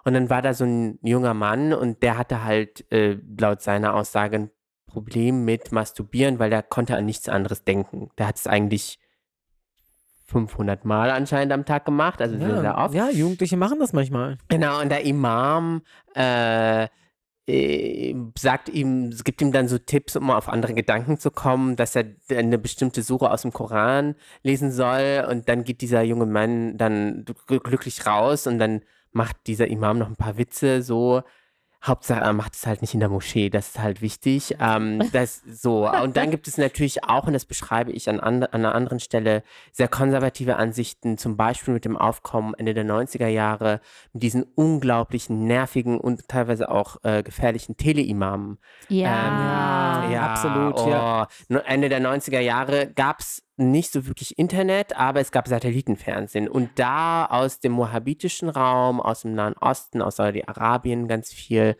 [0.05, 3.95] Und dann war da so ein junger Mann und der hatte halt äh, laut seiner
[3.95, 4.51] Aussage ein
[4.87, 8.09] Problem mit Masturbieren, weil der konnte an nichts anderes denken.
[8.17, 8.99] Der hat es eigentlich
[10.33, 12.93] 500 Mal anscheinend am Tag gemacht, also sehr, sehr Ja, oft.
[12.93, 14.37] ja, Jugendliche machen das manchmal.
[14.49, 15.81] Genau, und der Imam
[16.15, 16.87] äh,
[17.45, 21.95] äh, sagt ihm, gibt ihm dann so Tipps, um auf andere Gedanken zu kommen, dass
[21.95, 26.77] er eine bestimmte Sure aus dem Koran lesen soll und dann geht dieser junge Mann
[26.77, 28.81] dann gl- glücklich raus und dann
[29.11, 31.21] macht dieser Imam noch ein paar Witze so.
[31.85, 34.55] Hauptsache, er macht es halt nicht in der Moschee, das ist halt wichtig.
[34.59, 35.89] Ähm, das so.
[35.89, 39.43] Und dann gibt es natürlich auch, und das beschreibe ich an, an einer anderen Stelle,
[39.71, 43.81] sehr konservative Ansichten, zum Beispiel mit dem Aufkommen Ende der 90er Jahre,
[44.13, 48.59] mit diesen unglaublichen, nervigen und teilweise auch äh, gefährlichen Teleimamen.
[48.87, 50.05] Ja.
[50.05, 51.27] Ähm, ja, absolut, Oh, ja.
[51.65, 56.47] Ende der 90er Jahre gab es nicht so wirklich Internet, aber es gab Satellitenfernsehen.
[56.47, 61.75] Und da aus dem mohabitischen Raum, aus dem Nahen Osten, aus Saudi-Arabien ganz viel,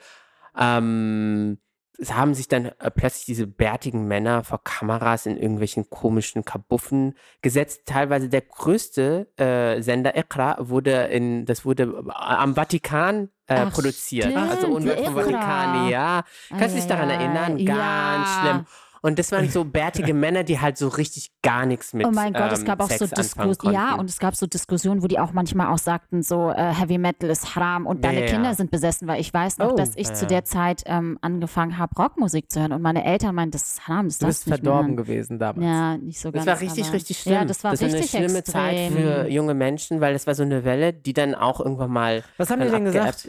[0.57, 1.57] ähm,
[1.99, 7.15] es haben sich dann äh, plötzlich diese bärtigen Männer vor Kameras in irgendwelchen komischen Kabuffen
[7.41, 7.83] gesetzt.
[7.85, 13.71] Teilweise der größte äh, Sender Iqra wurde in, das wurde äh, am Vatikan äh, Ach,
[13.71, 14.31] produziert.
[14.31, 15.15] stimmt, also unweit vom.
[15.15, 16.23] Vatikan, ja.
[16.49, 17.63] Kannst du dich daran erinnern?
[17.63, 18.39] Ganz Ja.
[18.41, 18.65] schlimm.
[19.05, 22.31] Und das waren so bärtige Männer, die halt so richtig gar nichts mit Oh mein
[22.31, 23.73] Gott, es ähm, gab auch so Sex anfangen Diskussionen.
[23.75, 26.97] Ja, und es gab so Diskussionen, wo die auch manchmal auch sagten, so äh, Heavy
[26.97, 28.55] Metal ist haram und deine ja, Kinder ja.
[28.55, 29.75] sind besessen, weil ich weiß noch, Oh.
[29.75, 33.35] dass ich Ja, zu der Zeit ähm, angefangen habe, Rockmusik zu hören und meine Eltern
[33.35, 34.95] meinten, das ist haram, das Du bist mehr verdorben hören.
[34.97, 35.65] gewesen damals.
[35.65, 36.45] Ja, nicht so ganz.
[36.45, 37.33] Das war richtig, aber- richtig schlimm.
[37.35, 38.53] Ja, das war das war richtig eine schlimme extrem.
[38.53, 42.23] Zeit für junge Menschen, weil das war so eine Welle, die dann auch irgendwann mal
[42.37, 43.27] Was haben die denn gesagt?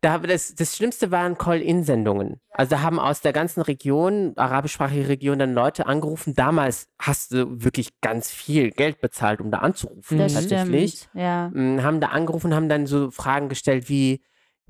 [0.00, 2.40] Da, das, das Schlimmste waren Call-In-Sendungen.
[2.50, 6.34] Also da haben aus der ganzen Region, arabischsprachige Region, dann Leute angerufen.
[6.34, 10.18] Damals hast du wirklich ganz viel Geld bezahlt, um da anzurufen.
[10.18, 10.98] Das tatsächlich.
[10.98, 11.14] stimmt.
[11.14, 11.48] Ja.
[11.48, 14.22] Mm, haben da angerufen, haben dann so Fragen gestellt wie,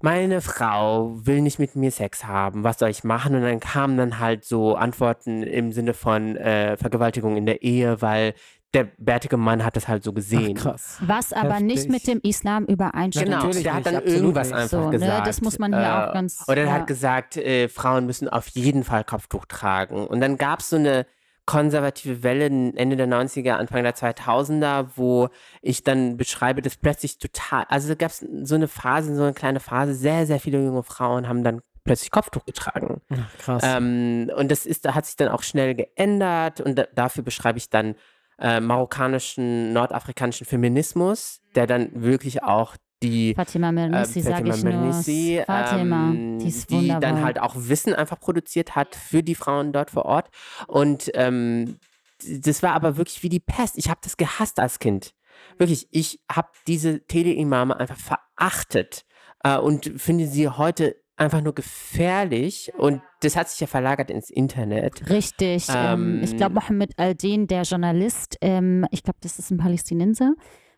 [0.02, 3.34] meine Frau will nicht mit mir Sex haben, was soll ich machen?
[3.34, 8.02] Und dann kamen dann halt so Antworten im Sinne von äh, Vergewaltigung in der Ehe,
[8.02, 8.34] weil
[8.76, 10.54] der bärtige Mann hat das halt so Ach, gesehen.
[10.54, 10.98] krass.
[11.00, 11.92] Was aber nicht Heftig.
[11.92, 13.26] mit dem Islam übereinstimmt.
[13.26, 14.56] Genau, Natürlich der hat nicht, dann absolut irgendwas nicht.
[14.56, 15.26] einfach So, ne, gesagt.
[15.26, 16.72] das muss man hier auch ganz- Oder er ja.
[16.72, 20.06] hat gesagt, äh, Frauen müssen auf jeden Fall Kopftuch tragen.
[20.06, 21.06] Und dann gab es so eine
[21.46, 25.28] konservative Welle Ende der 90er, Anfang der 2000er, wo
[25.62, 29.60] ich dann beschreibe, dass plötzlich total, also gab es so eine Phase, so eine kleine
[29.60, 33.00] Phase, sehr, sehr viele junge Frauen haben dann plötzlich Kopftuch getragen.
[33.12, 33.62] Ach, krass.
[33.64, 37.58] Ähm, und das ist, da hat sich dann auch schnell geändert und da, dafür beschreibe
[37.58, 37.94] ich dann
[38.38, 44.62] äh, marokkanischen, nordafrikanischen Feminismus, der dann wirklich auch die Fatima äh, Mernissi, sage ich.
[44.62, 47.00] Mernissi, Fatima, ähm, die ist die wunderbar.
[47.00, 50.30] dann halt auch Wissen einfach produziert hat für die Frauen dort vor Ort.
[50.66, 51.78] Und ähm,
[52.26, 53.76] das war aber wirklich wie die Pest.
[53.76, 55.12] Ich habe das gehasst als Kind.
[55.58, 59.04] Wirklich, ich habe diese Tele-Imame einfach verachtet
[59.44, 62.72] äh, und finde sie heute einfach nur gefährlich.
[62.76, 65.08] Und das hat sich ja verlagert ins Internet.
[65.08, 65.66] Richtig.
[65.74, 70.34] Ähm, ich glaube, Ähm, Mohammed Al-Din, der Journalist, ähm, ich glaube, das ist ein Palästinenser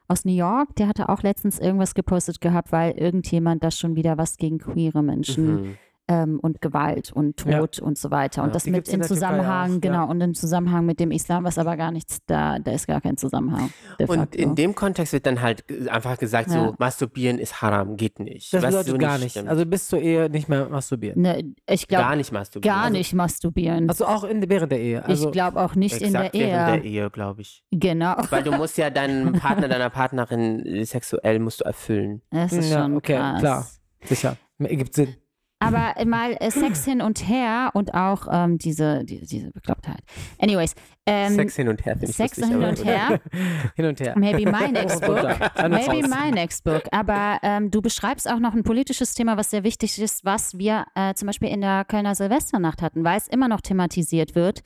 [0.06, 4.16] aus New York, der hatte auch letztens irgendwas gepostet gehabt, weil irgendjemand da schon wieder
[4.16, 5.78] was gegen queere Menschen Mhm.
[6.08, 7.58] Ähm, und Gewalt und Ja.
[7.58, 8.42] Tod und so weiter.
[8.42, 8.52] Und Ja.
[8.54, 10.04] das mit im Zusammenhang, auch, genau, ja.
[10.04, 13.16] und im Zusammenhang mit dem Islam, was aber gar nichts da, da ist gar kein
[13.16, 13.70] Zusammenhang.
[13.98, 14.38] Und facto.
[14.38, 16.64] in dem Kontext wird dann halt einfach gesagt, Ja.
[16.68, 18.52] so, masturbieren ist haram, geht nicht.
[18.52, 19.30] Das was bedeutet so gar nicht.
[19.32, 19.48] stimmt.
[19.48, 21.20] Also bis zur Ehe nicht mehr masturbieren.
[21.22, 22.74] ne, ich glaube gar nicht masturbieren.
[22.74, 23.88] gar Also, nicht masturbieren.
[23.88, 25.04] Also auch in, während der Ehe.
[25.04, 26.46] Also, ich glaube auch nicht in der während Ehe.
[26.48, 27.62] der Ehe, glaube ich.
[27.70, 28.14] Genau.
[28.30, 32.22] Weil du musst ja deinen Partner, deiner Partnerin sexuell musst du erfüllen.
[32.30, 33.40] Das ist Ja, schon okay, krass.
[33.40, 33.66] klar.
[34.04, 34.36] sicher.
[34.58, 35.14] Ergibt Sinn.
[35.60, 40.00] Aber mal äh, Sex hin und her und auch ähm, diese, diese, diese Beklopptheit.
[40.38, 43.20] Anyways, ähm, Sex hin und her, finde ich Sex lustig, hin aber- und her.
[43.74, 44.14] Hin und her.
[44.16, 45.24] Maybe my next book.
[45.56, 46.82] An und Maybe my next book.
[46.92, 50.84] Aber ähm, du beschreibst auch noch ein politisches Thema, was sehr wichtig ist, was wir
[50.94, 54.62] äh, zum Beispiel in der Kölner Silvesternacht hatten, weil es immer noch thematisiert wird,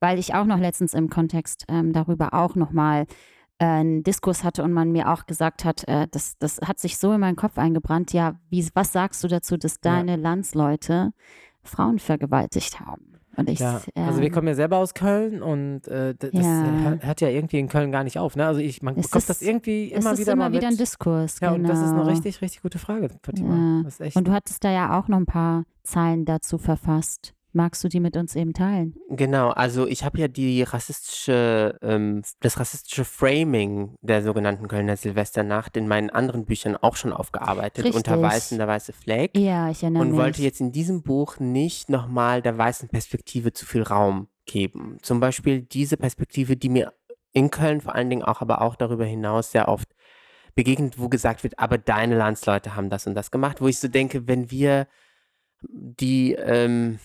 [0.00, 3.06] weil ich auch noch letztens im Kontext ähm, darüber auch nochmal äh,
[3.58, 7.12] einen Diskurs hatte und man mir auch gesagt hat, äh, das, das hat sich so
[7.12, 9.92] in meinen Kopf eingebrannt, ja, wie, was sagst du dazu, dass Ja.
[9.94, 11.12] deine Landsleute
[11.62, 13.12] Frauen vergewaltigt haben?
[13.38, 16.40] Und ich, Ja, also wir ähm, kommen ja selber aus Köln und äh, das Ja.
[16.64, 18.34] hör- hört ja irgendwie in Köln gar nicht auf.
[18.34, 18.46] Ne?
[18.46, 20.76] Also ich, man Es bekommt ist- das irgendwie es immer ist wieder immer wieder ein.
[20.78, 21.40] Diskurs.
[21.40, 22.08] Ja, und das ist eine genau.
[22.10, 23.82] richtig, richtig gute Frage, Fatima.
[23.84, 24.10] Ja.
[24.14, 27.34] Und du hattest da ja auch noch ein paar Zeilen dazu verfasst.
[27.56, 28.96] Magst du die mit uns eben teilen?
[29.08, 35.74] Genau, also ich habe ja die rassistische, ähm, das rassistische Framing der sogenannten Kölner Silvesternacht
[35.78, 38.30] in meinen anderen Büchern auch schon aufgearbeitet, unter Richtig.
[38.30, 39.38] Weißen der weiße Fleck.
[39.38, 40.18] Ja, ich erinnere und mich.
[40.18, 44.98] wollte jetzt in diesem Buch nicht nochmal der weißen Perspektive zu viel Raum geben.
[45.00, 46.92] Zum Beispiel diese Perspektive, die mir
[47.32, 49.88] in Köln vor allen Dingen auch, aber auch darüber hinaus sehr oft
[50.54, 53.88] begegnet, wo gesagt wird, aber deine Landsleute haben das und das gemacht, wo ich so
[53.88, 54.86] denke, wenn wir
[55.62, 56.98] die ähm,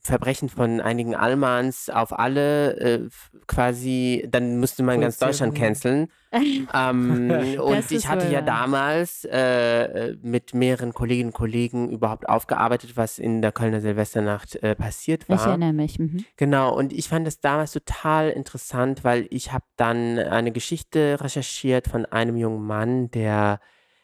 [0.00, 3.08] Verbrechen von einigen Almans auf alle äh,
[3.46, 6.08] quasi, dann müsste man ganz Deutschland canceln.
[6.32, 13.18] Ähm, und ich hatte ja damals äh, mit mehreren Kolleginnen und Kollegen überhaupt aufgearbeitet, was
[13.18, 15.48] in der Kölner Silvesternacht äh, passiert Ich war.
[15.48, 15.98] erinnere mich.
[15.98, 16.24] Mhm.
[16.36, 21.88] Genau, und ich fand das damals total interessant, weil ich habe dann eine Geschichte recherchiert
[21.88, 23.58] von einem jungen Mann, der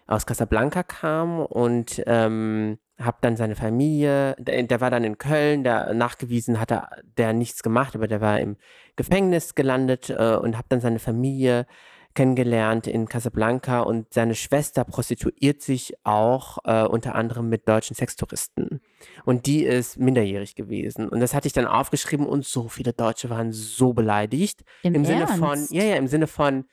[0.09, 5.65] aus Casablanca kam und ähm, habe dann seine Familie, der, der war dann in Köln,
[5.65, 6.85] der nachgewiesen hatte,
[7.19, 8.57] der nichts gemacht, aber der war im
[8.97, 11.67] Gefängnis gelandet äh, und habe dann seine Familie
[12.17, 18.81] kennengelernt in Casablanca und seine Schwester prostituiert sich auch äh, unter anderem mit deutschen Sextouristen.
[19.25, 21.09] Und die ist minderjährig gewesen.
[21.09, 24.65] Und das hatte ich dann aufgeschrieben und so viele Deutsche waren so beleidigt.
[24.83, 25.05] Im, Im?
[25.05, 26.65] Sinne von, ja, ja, im Sinne von,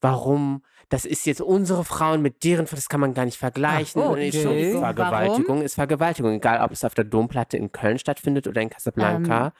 [0.00, 4.02] warum, das ist jetzt unsere Frauen mit deren, das kann man gar nicht vergleichen.
[4.04, 4.72] Ach, Und ich so, okay.
[4.78, 9.52] Vergewaltigung ist Vergewaltigung, egal ob es auf der Domplatte in Köln stattfindet oder in Casablanca.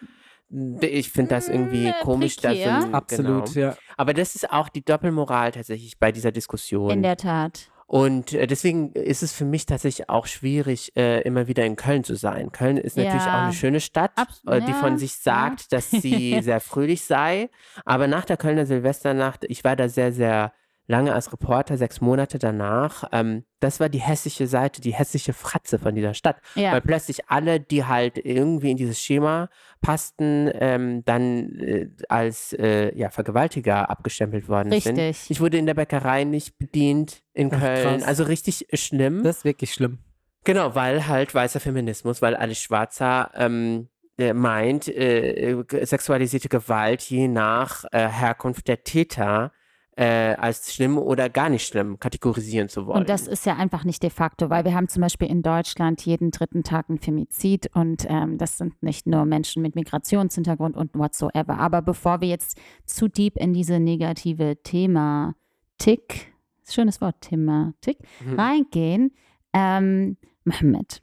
[0.80, 2.36] ich finde das irgendwie äh, komisch.
[2.36, 2.76] Dass prekär.
[2.84, 3.66] ein- Absolut, Genau.
[3.68, 3.76] ja.
[3.96, 6.90] Aber das ist auch die Doppelmoral tatsächlich bei dieser Diskussion.
[6.90, 7.69] In der Tat.
[7.90, 12.04] Und äh, deswegen ist es für mich tatsächlich auch schwierig, äh, immer wieder in Köln
[12.04, 12.52] zu sein.
[12.52, 13.38] Köln ist natürlich Ja.
[13.38, 17.02] auch eine schöne Stadt, Abs- äh, die ja, von sich sagt, dass sie sehr fröhlich
[17.04, 17.50] sei.
[17.84, 20.52] Aber nach der Kölner Silvesternacht, ich war da sehr, sehr
[20.90, 25.78] lange als Reporter, sechs Monate danach, ähm, das war die hessische Seite, die hessische Fratze
[25.78, 26.36] von dieser Stadt.
[26.56, 26.72] Ja.
[26.72, 29.48] Weil plötzlich alle, die halt irgendwie in dieses Schema
[29.80, 34.98] passten, ähm, dann äh, als äh, ja, Vergewaltiger abgestempelt worden sind.
[34.98, 35.30] Richtig.
[35.30, 37.98] Ich wurde in der Bäckerei nicht bedient in Ach, Köln.
[37.98, 38.02] krass.
[38.02, 39.22] Also richtig schlimm.
[39.22, 39.98] Das ist wirklich schlimm.
[40.44, 43.88] genau, weil halt weißer Feminismus, weil Alice Schwarzer ähm,
[44.18, 49.52] äh, meint, äh, äh, sexualisierte Gewalt je nach äh, Herkunft der Täter
[50.00, 53.00] äh, als schlimm oder gar nicht schlimm kategorisieren zu wollen.
[53.00, 56.06] Und das ist ja einfach nicht de facto, weil wir haben zum Beispiel in Deutschland
[56.06, 60.94] jeden dritten Tag ein Femizid und ähm, das sind nicht nur Menschen mit Migrationshintergrund und
[60.94, 61.58] whatsoever.
[61.58, 66.32] Aber bevor wir jetzt zu deep in diese negative Thematik,
[66.66, 68.40] schönes Wort, Thematik, Mhm.
[68.40, 69.12] reingehen,
[69.52, 71.02] ähm, Mohammed,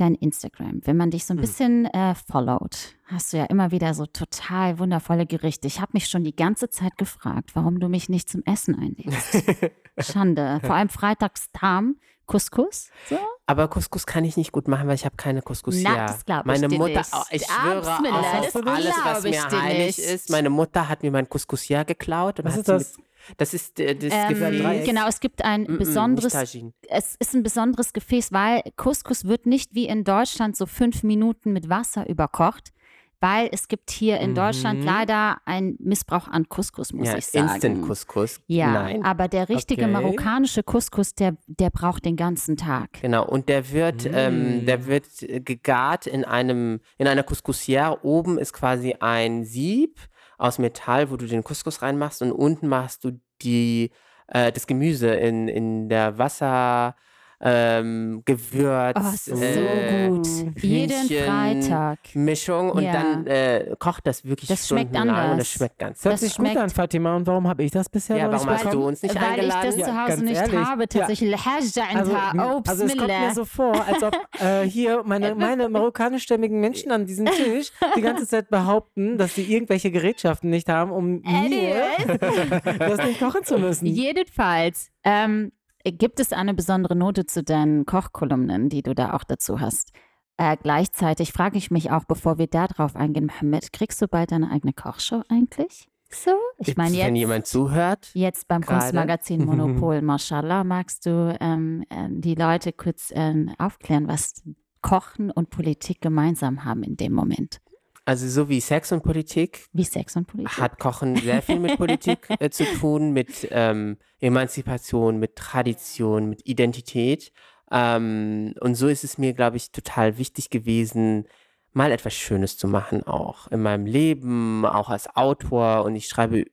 [0.00, 1.40] dein Instagram, wenn man dich so ein Mhm.
[1.40, 5.66] bisschen äh, followt, hast du ja immer wieder so total wundervolle Gerichte.
[5.66, 9.42] Ich habe mich schon die ganze Zeit gefragt, warum du mich nicht zum Essen einlädst.
[9.98, 10.60] Schande.
[10.62, 11.96] Vor allem freitags Tam,
[12.26, 12.90] Couscous.
[13.08, 13.18] So?
[13.46, 16.06] Aber Couscous kann ich nicht gut machen, weil ich habe keine Couscous Na, hier.
[16.06, 17.10] das glaub ich Meine dir Mutter, nicht.
[17.12, 19.98] oh, ich schwöre auf das alles, was glaub ich mir dir heilig nicht.
[19.98, 20.30] ist.
[20.30, 22.96] Meine Mutter hat mir mein Couscous hier geklaut und Was hat ist sie das?
[22.98, 23.06] Mit,
[23.38, 24.86] Das ist äh, das Ähm, Gefäß.
[24.86, 26.72] genau, es gibt ein Mm, mm, nicht besonderes Tagine.
[26.88, 31.52] es ist ein besonderes Gefäß, weil Couscous wird nicht wie in Deutschland so fünf Minuten
[31.52, 32.72] mit Wasser überkocht,
[33.20, 34.84] weil es gibt hier in Deutschland Mhm.
[34.86, 37.48] leider einen Missbrauch an Couscous, muss Ja, ich sagen.
[37.48, 38.40] Instant Couscous.
[38.46, 39.04] Ja, Nein.
[39.04, 39.92] aber der richtige Okay.
[39.92, 43.00] marokkanische Couscous, der, der braucht den ganzen Tag.
[43.00, 44.66] Genau, und der wird, ähm, Mm.
[44.66, 47.98] der wird äh, gegart in einem, in einer Couscousière.
[48.02, 49.98] Oben ist quasi ein Sieb
[50.38, 53.90] aus Metall, wo du den Couscous reinmachst und unten machst du die,
[54.28, 56.94] äh, das Gemüse in, in der Wasser,
[57.40, 61.98] ähm, oh, Gewürz, oh, äh, so Jeden Freitag.
[62.14, 62.92] Mischung und ja.
[62.92, 65.32] dann äh, kocht das wirklich das schmeckt anders.
[65.32, 66.00] und das schmeckt ganz.
[66.00, 67.16] Das sich schmeckt, gut an, Fatima.
[67.16, 69.62] Und warum habe ich das bisher ja, warum hast du uns nicht Weil eingeladen?
[69.62, 70.66] Weil ich das zu Hause ja, nicht ehrlich.
[70.66, 70.88] habe.
[70.88, 71.30] Tatsächlich.
[71.30, 71.84] Ja.
[71.94, 76.90] Also, also es kommt mir so vor, als ob äh, hier meine, meine marokkanischstämmigen Menschen
[76.90, 81.84] an diesem Tisch die ganze Zeit behaupten, dass sie irgendwelche Gerätschaften nicht haben, um mir
[82.78, 83.86] das nicht kochen zu müssen.
[83.86, 84.90] Jedenfalls.
[85.04, 85.52] Ähm,
[85.92, 89.92] gibt es eine besondere Note zu deinen Kochkolumnen, die du da auch dazu hast.
[90.38, 94.32] Äh, gleichzeitig frage ich mich auch, bevor wir da drauf eingehen, Mohammed, kriegst du bald
[94.32, 95.88] deine eigene Kochshow eigentlich?
[96.10, 96.30] So?
[96.58, 98.80] Ich meine, Wenn jetzt, jemand zuhört, jetzt beim gerade.
[98.80, 104.42] Kunstmagazin Monopol, Mashallah, magst du ähm, äh, die Leute kurz ähm, aufklären, was
[104.82, 107.60] Kochen und Politik gemeinsam haben in dem Moment?
[108.06, 110.58] Also so wie Sex und Politik, Wie Sex und Politik.
[110.58, 116.46] hat Kochen sehr viel mit Politik äh, zu tun, mit ähm, Emanzipation, mit Tradition, mit
[116.46, 117.32] Identität.
[117.70, 121.26] Ähm, und so ist es mir, glaube ich, total wichtig gewesen,
[121.72, 125.84] mal etwas Schönes zu machen, auch in meinem Leben, auch als Autor.
[125.84, 126.44] Und ich schreibe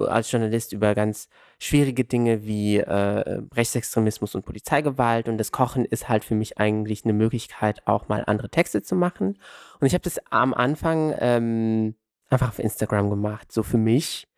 [0.00, 5.28] als Journalist über ganz schwierige Dinge wie äh, Rechtsextremismus und Polizeigewalt.
[5.28, 8.94] Und das Kochen ist halt für mich eigentlich eine Möglichkeit, auch mal andere Texte zu
[8.94, 9.38] machen.
[9.80, 11.94] Und ich habe das am Anfang ähm,
[12.30, 14.28] einfach auf Instagram gemacht, so für mich.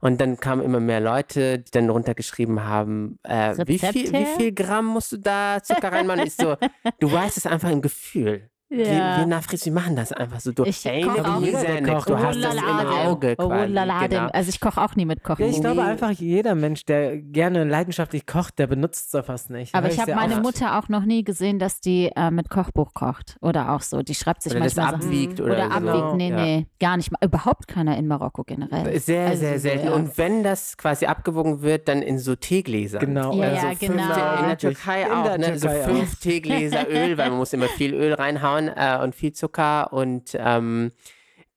[0.00, 4.52] Und dann kamen immer mehr Leute, die dann runtergeschrieben haben, äh, wie, viel, wie viel
[4.52, 6.26] Gramm musst du da Zucker reinmachen?
[6.26, 6.56] Ich so,
[7.00, 8.48] du weißt es einfach im Gefühl.
[8.70, 10.52] Wir, wir Nafris, wir machen das einfach so.
[10.52, 11.40] Du, Ich ey, koch auch.
[11.40, 11.54] Nick,
[11.86, 12.64] kocht, du hast das im.
[13.08, 13.72] Auge Oh, quasi.
[14.08, 14.26] Genau.
[14.30, 15.42] Also ich koche auch nie mit Kochen.
[15.46, 19.74] Ja, ich glaube einfach, jeder Mensch, der gerne leidenschaftlich kocht, der benutzt es fast nicht.
[19.74, 20.42] Aber Hör ich habe meine oft.
[20.42, 23.36] Mutter auch noch nie gesehen, dass die äh, mit Kochbuch kocht.
[23.40, 24.02] Oder auch so.
[24.02, 25.08] Die schreibt sich Oder das manchmal Sachen.
[25.08, 25.88] abwiegt oder, Oder so.
[25.88, 26.16] abwiegt.
[26.16, 26.44] Nee, Ja.
[26.44, 27.10] nee, gar nicht.
[27.10, 27.18] mal.
[27.22, 29.00] Überhaupt keiner in Marokko generell.
[29.00, 29.86] Sehr, Also sehr so, selten.
[29.86, 29.92] ja.
[29.94, 33.00] Und wenn das quasi abgewogen wird, dann in so Teegläsern.
[33.00, 33.32] Genau.
[33.34, 34.40] Ja, also ja, fünf- genau.
[34.40, 34.58] In der.
[34.58, 35.58] Türkei In auch, der ne?
[35.58, 35.88] so Türkei auch.
[35.88, 39.92] fünf Teegläser Öl, weil man muss immer viel Öl reinhauen äh, und viel Zucker.
[39.92, 40.90] Und ähm,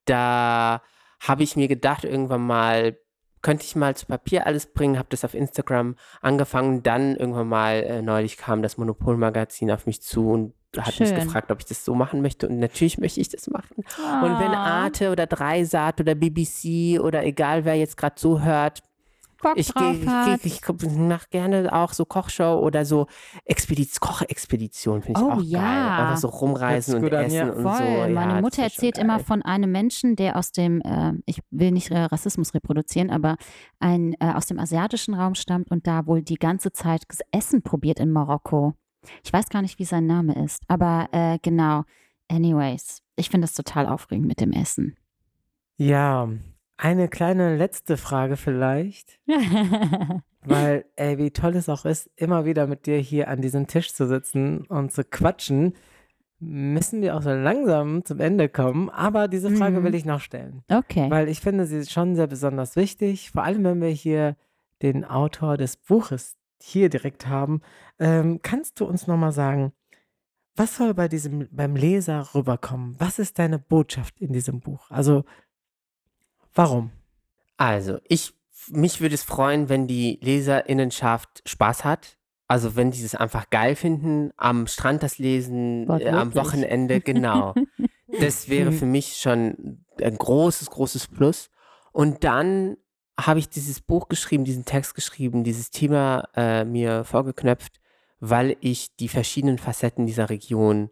[0.04, 0.82] da
[1.20, 2.96] habe ich mir gedacht, irgendwann mal,
[3.42, 6.82] könnte ich mal zu Papier alles bringen, habe das auf Instagram angefangen.
[6.84, 11.20] Dann irgendwann mal, äh, neulich kam das Monopol-Magazin auf mich zu und hat mich Schön.
[11.20, 12.48] gefragt, ob ich das so machen möchte.
[12.48, 13.74] Und natürlich möchte ich das machen.
[13.76, 14.84] Und wenn Ah.
[14.84, 18.80] Arte oder Dreisat oder BBC oder egal wer jetzt gerade so hört,
[19.42, 20.40] Bock ich drauf gehe, hat.
[20.44, 23.06] ich, ich, ich mache gerne auch so Kochshow oder so
[23.44, 25.60] Expediz Kochexpedition finde ich Oh, auch ja.
[25.60, 26.00] geil.
[26.06, 27.50] Einfach so rumreisen und an, essen ja.
[27.52, 27.76] und Voll.
[27.76, 27.84] so.
[27.84, 31.90] Ja, Meine Mutter erzählt immer von einem Menschen, der aus dem, äh, ich will nicht
[31.90, 33.36] äh, Rassismus reproduzieren, aber
[33.80, 38.00] ein, äh, aus dem asiatischen Raum stammt und da wohl die ganze Zeit Essen probiert
[38.00, 38.74] in Marokko.
[39.24, 41.82] Ich weiß gar nicht, wie sein Name ist, aber äh, genau.
[42.30, 44.96] Anyways, ich finde das total aufregend mit dem Essen.
[45.76, 46.28] Ja,
[46.76, 49.18] eine kleine letzte Frage vielleicht.
[50.44, 53.92] Weil, ey, wie toll es auch ist, immer wieder mit dir hier an diesem Tisch
[53.94, 55.74] zu sitzen und zu quatschen,
[56.40, 58.90] müssen wir auch so langsam zum Ende kommen.
[58.90, 59.84] Aber diese Frage Mhm.
[59.84, 60.64] will ich noch stellen.
[60.68, 61.08] okay.
[61.10, 63.30] Weil ich finde, sie ist schon sehr besonders wichtig.
[63.30, 64.36] Vor allem, wenn wir hier
[64.82, 67.60] den Autor des Buches hier direkt haben.
[68.00, 69.72] Ähm, kannst du uns nochmal sagen,
[70.56, 72.96] was soll bei diesem, beim Leser rüberkommen?
[72.98, 74.90] Was ist deine Botschaft in diesem Buch?
[74.90, 75.24] Also,
[76.54, 76.90] warum?
[77.56, 78.34] Also, ich,
[78.68, 82.18] mich würde es freuen, wenn die Leserinnenschaft Spaß hat.
[82.48, 86.34] Also, wenn die es einfach geil finden, am Strand das lesen, äh, am.
[86.34, 87.54] Wochenende, genau.
[88.20, 91.50] Das wäre für mich schon ein großes, großes Plus.
[91.92, 92.76] Und dann
[93.18, 97.80] habe ich dieses Buch geschrieben, diesen Text geschrieben, dieses Thema äh, mir vorgeknöpft,
[98.20, 100.90] weil ich die verschiedenen Facetten dieser Region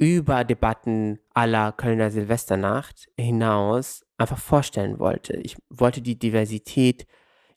[0.00, 5.36] über Debatten aller Kölner Silvesternacht hinaus einfach vorstellen wollte.
[5.36, 7.06] Ich wollte die Diversität,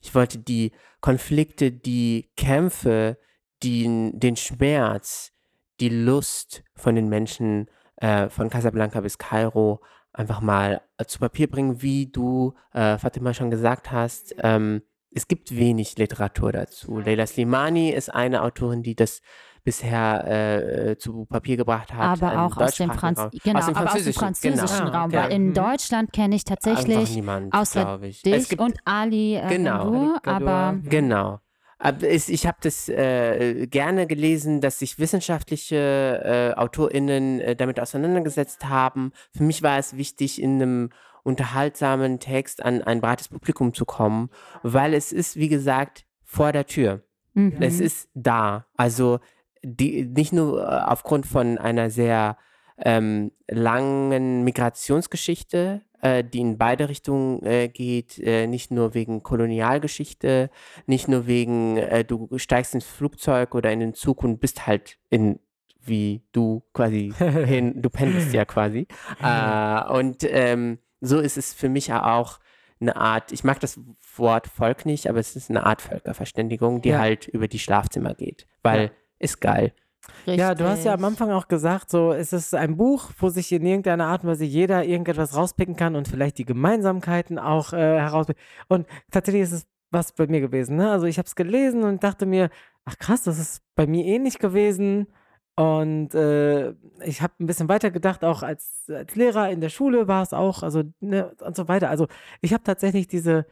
[0.02, 3.16] ich wollte die Konflikte, die Kämpfe,
[3.62, 5.32] den, den Schmerz,
[5.80, 9.80] die Lust von den Menschen äh, von Casablanca bis Kairo
[10.12, 14.34] einfach mal äh, zu Papier bringen, wie du, äh, Fatima, schon gesagt hast.
[14.42, 16.98] Ähm, es gibt wenig Literatur dazu.
[16.98, 19.22] Leila Slimani ist eine Autorin, die das
[19.64, 22.22] bisher äh, zu Papier gebracht hat.
[22.22, 23.30] Aber auch aus dem, Franz Raum.
[23.42, 24.98] genau, aus dem aber aus dem französischen, französischen genau.
[24.98, 25.10] Raum.
[25.10, 25.22] Ja.
[25.24, 25.54] Weil in Mhm.
[25.54, 28.22] Deutschland kenne ich tatsächlich niemand, außer ich.
[28.22, 29.90] Dich und Ali äh, Genau.
[29.90, 30.20] Gandour.
[30.24, 31.40] aber Genau.
[31.78, 35.76] Aber ich habe das äh, gerne gelesen, dass sich wissenschaftliche
[36.56, 39.12] äh, AutorInnen äh, damit auseinandergesetzt haben.
[39.36, 40.90] Für mich war es wichtig, in einem
[41.24, 44.30] unterhaltsamen Text an ein breites Publikum zu kommen,
[44.62, 47.02] weil es ist, wie gesagt, vor der Tür.
[47.34, 47.56] mhm.
[47.60, 48.66] Es ist da.
[48.76, 49.18] Also
[49.64, 52.36] die, nicht nur äh, aufgrund von einer sehr
[52.78, 60.50] ähm, langen Migrationsgeschichte, äh, die in beide Richtungen äh, geht, äh, nicht nur wegen Kolonialgeschichte,
[60.86, 64.98] nicht nur wegen, äh, du steigst ins Flugzeug oder in den Zug und bist halt
[65.10, 65.38] in
[65.86, 68.86] wie du quasi hin, du pendelst ja quasi.
[69.22, 72.40] Äh, und ähm, so ist es für mich ja auch
[72.80, 73.78] eine Art, ich mag das
[74.16, 76.98] Wort Volk nicht, aber es ist eine Art Völkerverständigung, die Ja.
[76.98, 78.90] halt über die Schlafzimmer geht, weil Ja.
[79.24, 79.72] Ist geil.
[80.26, 81.20] Ja, du hast ja am Richtig.
[81.22, 84.44] Anfang auch gesagt, so es ist ein Buch, wo sich in irgendeiner Art und Weise
[84.44, 88.42] jeder irgendetwas rauspicken kann und vielleicht die Gemeinsamkeiten auch äh, herauspicken.
[88.68, 90.76] Und tatsächlich ist es was bei mir gewesen.
[90.76, 90.90] Ne?
[90.90, 92.50] Also ich habe es gelesen und dachte mir,
[92.84, 95.06] ach krass, das ist bei mir ähnlich gewesen.
[95.56, 96.70] Und äh,
[97.04, 100.32] ich habe ein bisschen weiter gedacht, auch als, als Lehrer in der Schule war es
[100.32, 101.90] auch, also ne, und so weiter.
[101.90, 102.08] Also
[102.40, 103.46] ich habe tatsächlich diese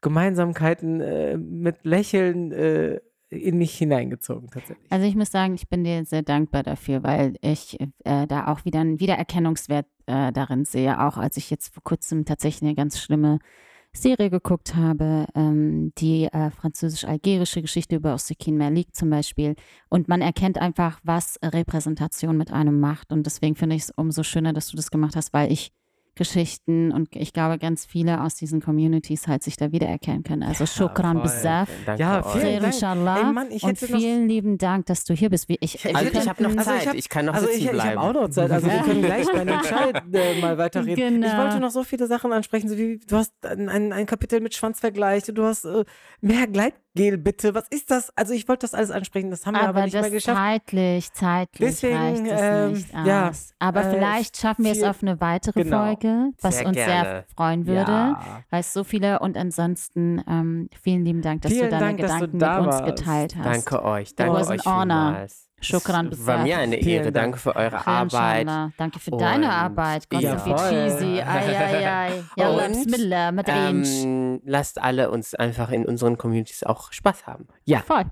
[0.00, 3.00] Gemeinsamkeiten äh, mit Lächeln äh,
[3.30, 4.90] in mich hineingezogen, tatsächlich.
[4.90, 8.64] Also ich muss sagen, ich bin dir sehr dankbar dafür, weil ich äh, da auch
[8.64, 12.98] wieder einen Wiedererkennungswert äh, darin sehe, auch als ich jetzt vor kurzem tatsächlich eine ganz
[12.98, 13.38] schlimme
[13.92, 19.56] Serie geguckt habe, ähm, die äh, französisch-algerische Geschichte über Osekin Malik zum Beispiel.
[19.88, 23.12] Und man erkennt einfach, was Repräsentation mit einem macht.
[23.12, 25.72] Und deswegen finde ich es umso schöner, dass du das gemacht hast, weil ich
[26.24, 30.42] Geschichten und ich glaube, ganz viele aus diesen Communities halt sich da wiedererkennen können.
[30.42, 31.22] Also Shukran voll.
[31.22, 31.66] Bizarre.
[31.86, 32.74] Danke Ja, vielen Dank.
[32.74, 33.18] inshallah.
[33.18, 35.48] Ey, Mann, ich und vielen lieben Dank, dass du hier bist.
[35.48, 37.58] Wie- Ich, Ich- Also ich habe noch Zeit, ich hab- ich kann noch Also sitzen
[37.60, 37.98] ich, ich bleiben.
[38.00, 38.50] habe auch noch Zeit.
[38.50, 41.22] Also wir können gleich bei Entscheid äh, mal weiterreden.
[41.24, 41.42] Ich Genau.
[41.42, 44.54] wollte noch so viele Sachen ansprechen, so wie du hast ein, ein, ein Kapitel mit
[44.54, 45.84] Schwanzvergleich, du hast äh,
[46.20, 46.46] mehr
[46.94, 47.54] Gleitgel bitte.
[47.54, 48.10] Was ist das?
[48.16, 50.38] Also ich wollte das alles ansprechen, das haben wir aber, aber nicht mehr das geschafft.
[50.38, 53.54] zeitlich, zeitlich Deswegen, reicht es ähm, nicht ja, aus.
[53.58, 55.84] aber äh, vielleicht schaffen wir es auf eine weitere genau.
[55.84, 57.02] Folge, was Sehr uns gerne.
[57.02, 58.42] sehr freuen würde, Ja.
[58.50, 61.98] weil es so viele und ansonsten ähm, vielen lieben Dank, dass Vielen du deine Dank,
[61.98, 62.96] du Gedanken da mit uns warst.
[62.96, 63.46] geteilt hast.
[63.46, 65.12] Danke euch, danke euch honor.
[65.12, 65.49] vielmals.
[65.60, 67.14] Shukran Es war mir eine Vielen Ehre, Dank.
[67.34, 68.46] danke für eure Arbeit.
[68.78, 70.08] Danke für deine Und- Arbeit.
[70.10, 70.68] Gott Ja, wie voll.
[70.70, 71.20] cheesy.
[71.20, 72.10] Ai, ai, ai.
[72.36, 73.88] Yalla, Und, Bismillah, mit Rinsch.
[74.04, 77.46] Ähm, lasst alle uns einfach in unseren Communities auch Spaß haben.
[77.64, 78.04] Ja, Voll.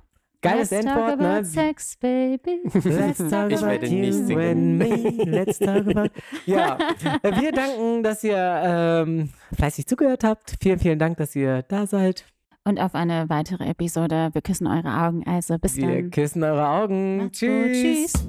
[0.43, 1.45] geiles Let's Endwort, talk ne?
[1.45, 2.61] sex, baby.
[2.85, 4.41] Let's talk Ich about werde you nicht singen.
[4.41, 5.25] and me.
[5.25, 6.11] Let's talk about.
[6.47, 6.79] Ja,
[7.23, 10.55] wir danken, dass ihr ähm, fleißig zugehört habt.
[10.61, 12.25] Vielen, vielen Dank, dass ihr da seid.
[12.69, 14.29] Und auf eine weitere Episode.
[14.35, 15.23] Wir küssen eure Augen.
[15.27, 16.11] Also bis Wir dann.
[16.11, 17.31] küssen eure Augen.
[17.33, 18.13] Tschüss.
[18.13, 18.29] Tschüss.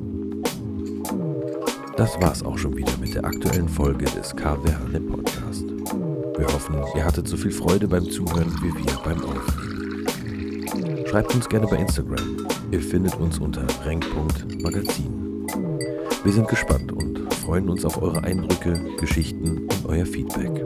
[1.98, 5.66] Das war's auch schon wieder mit der aktuellen Folge des Hane Podcast.
[6.38, 11.06] Wir hoffen, ihr hattet so viel Freude beim Zuhören wie wir beim Aufnehmen.
[11.06, 12.48] Schreibt uns gerne bei Instagram.
[12.72, 15.48] Ihr findet uns unter renk.magazin.
[16.24, 20.66] Wir sind gespannt und freuen uns auf eure Eindrücke, Geschichten und euer Feedback.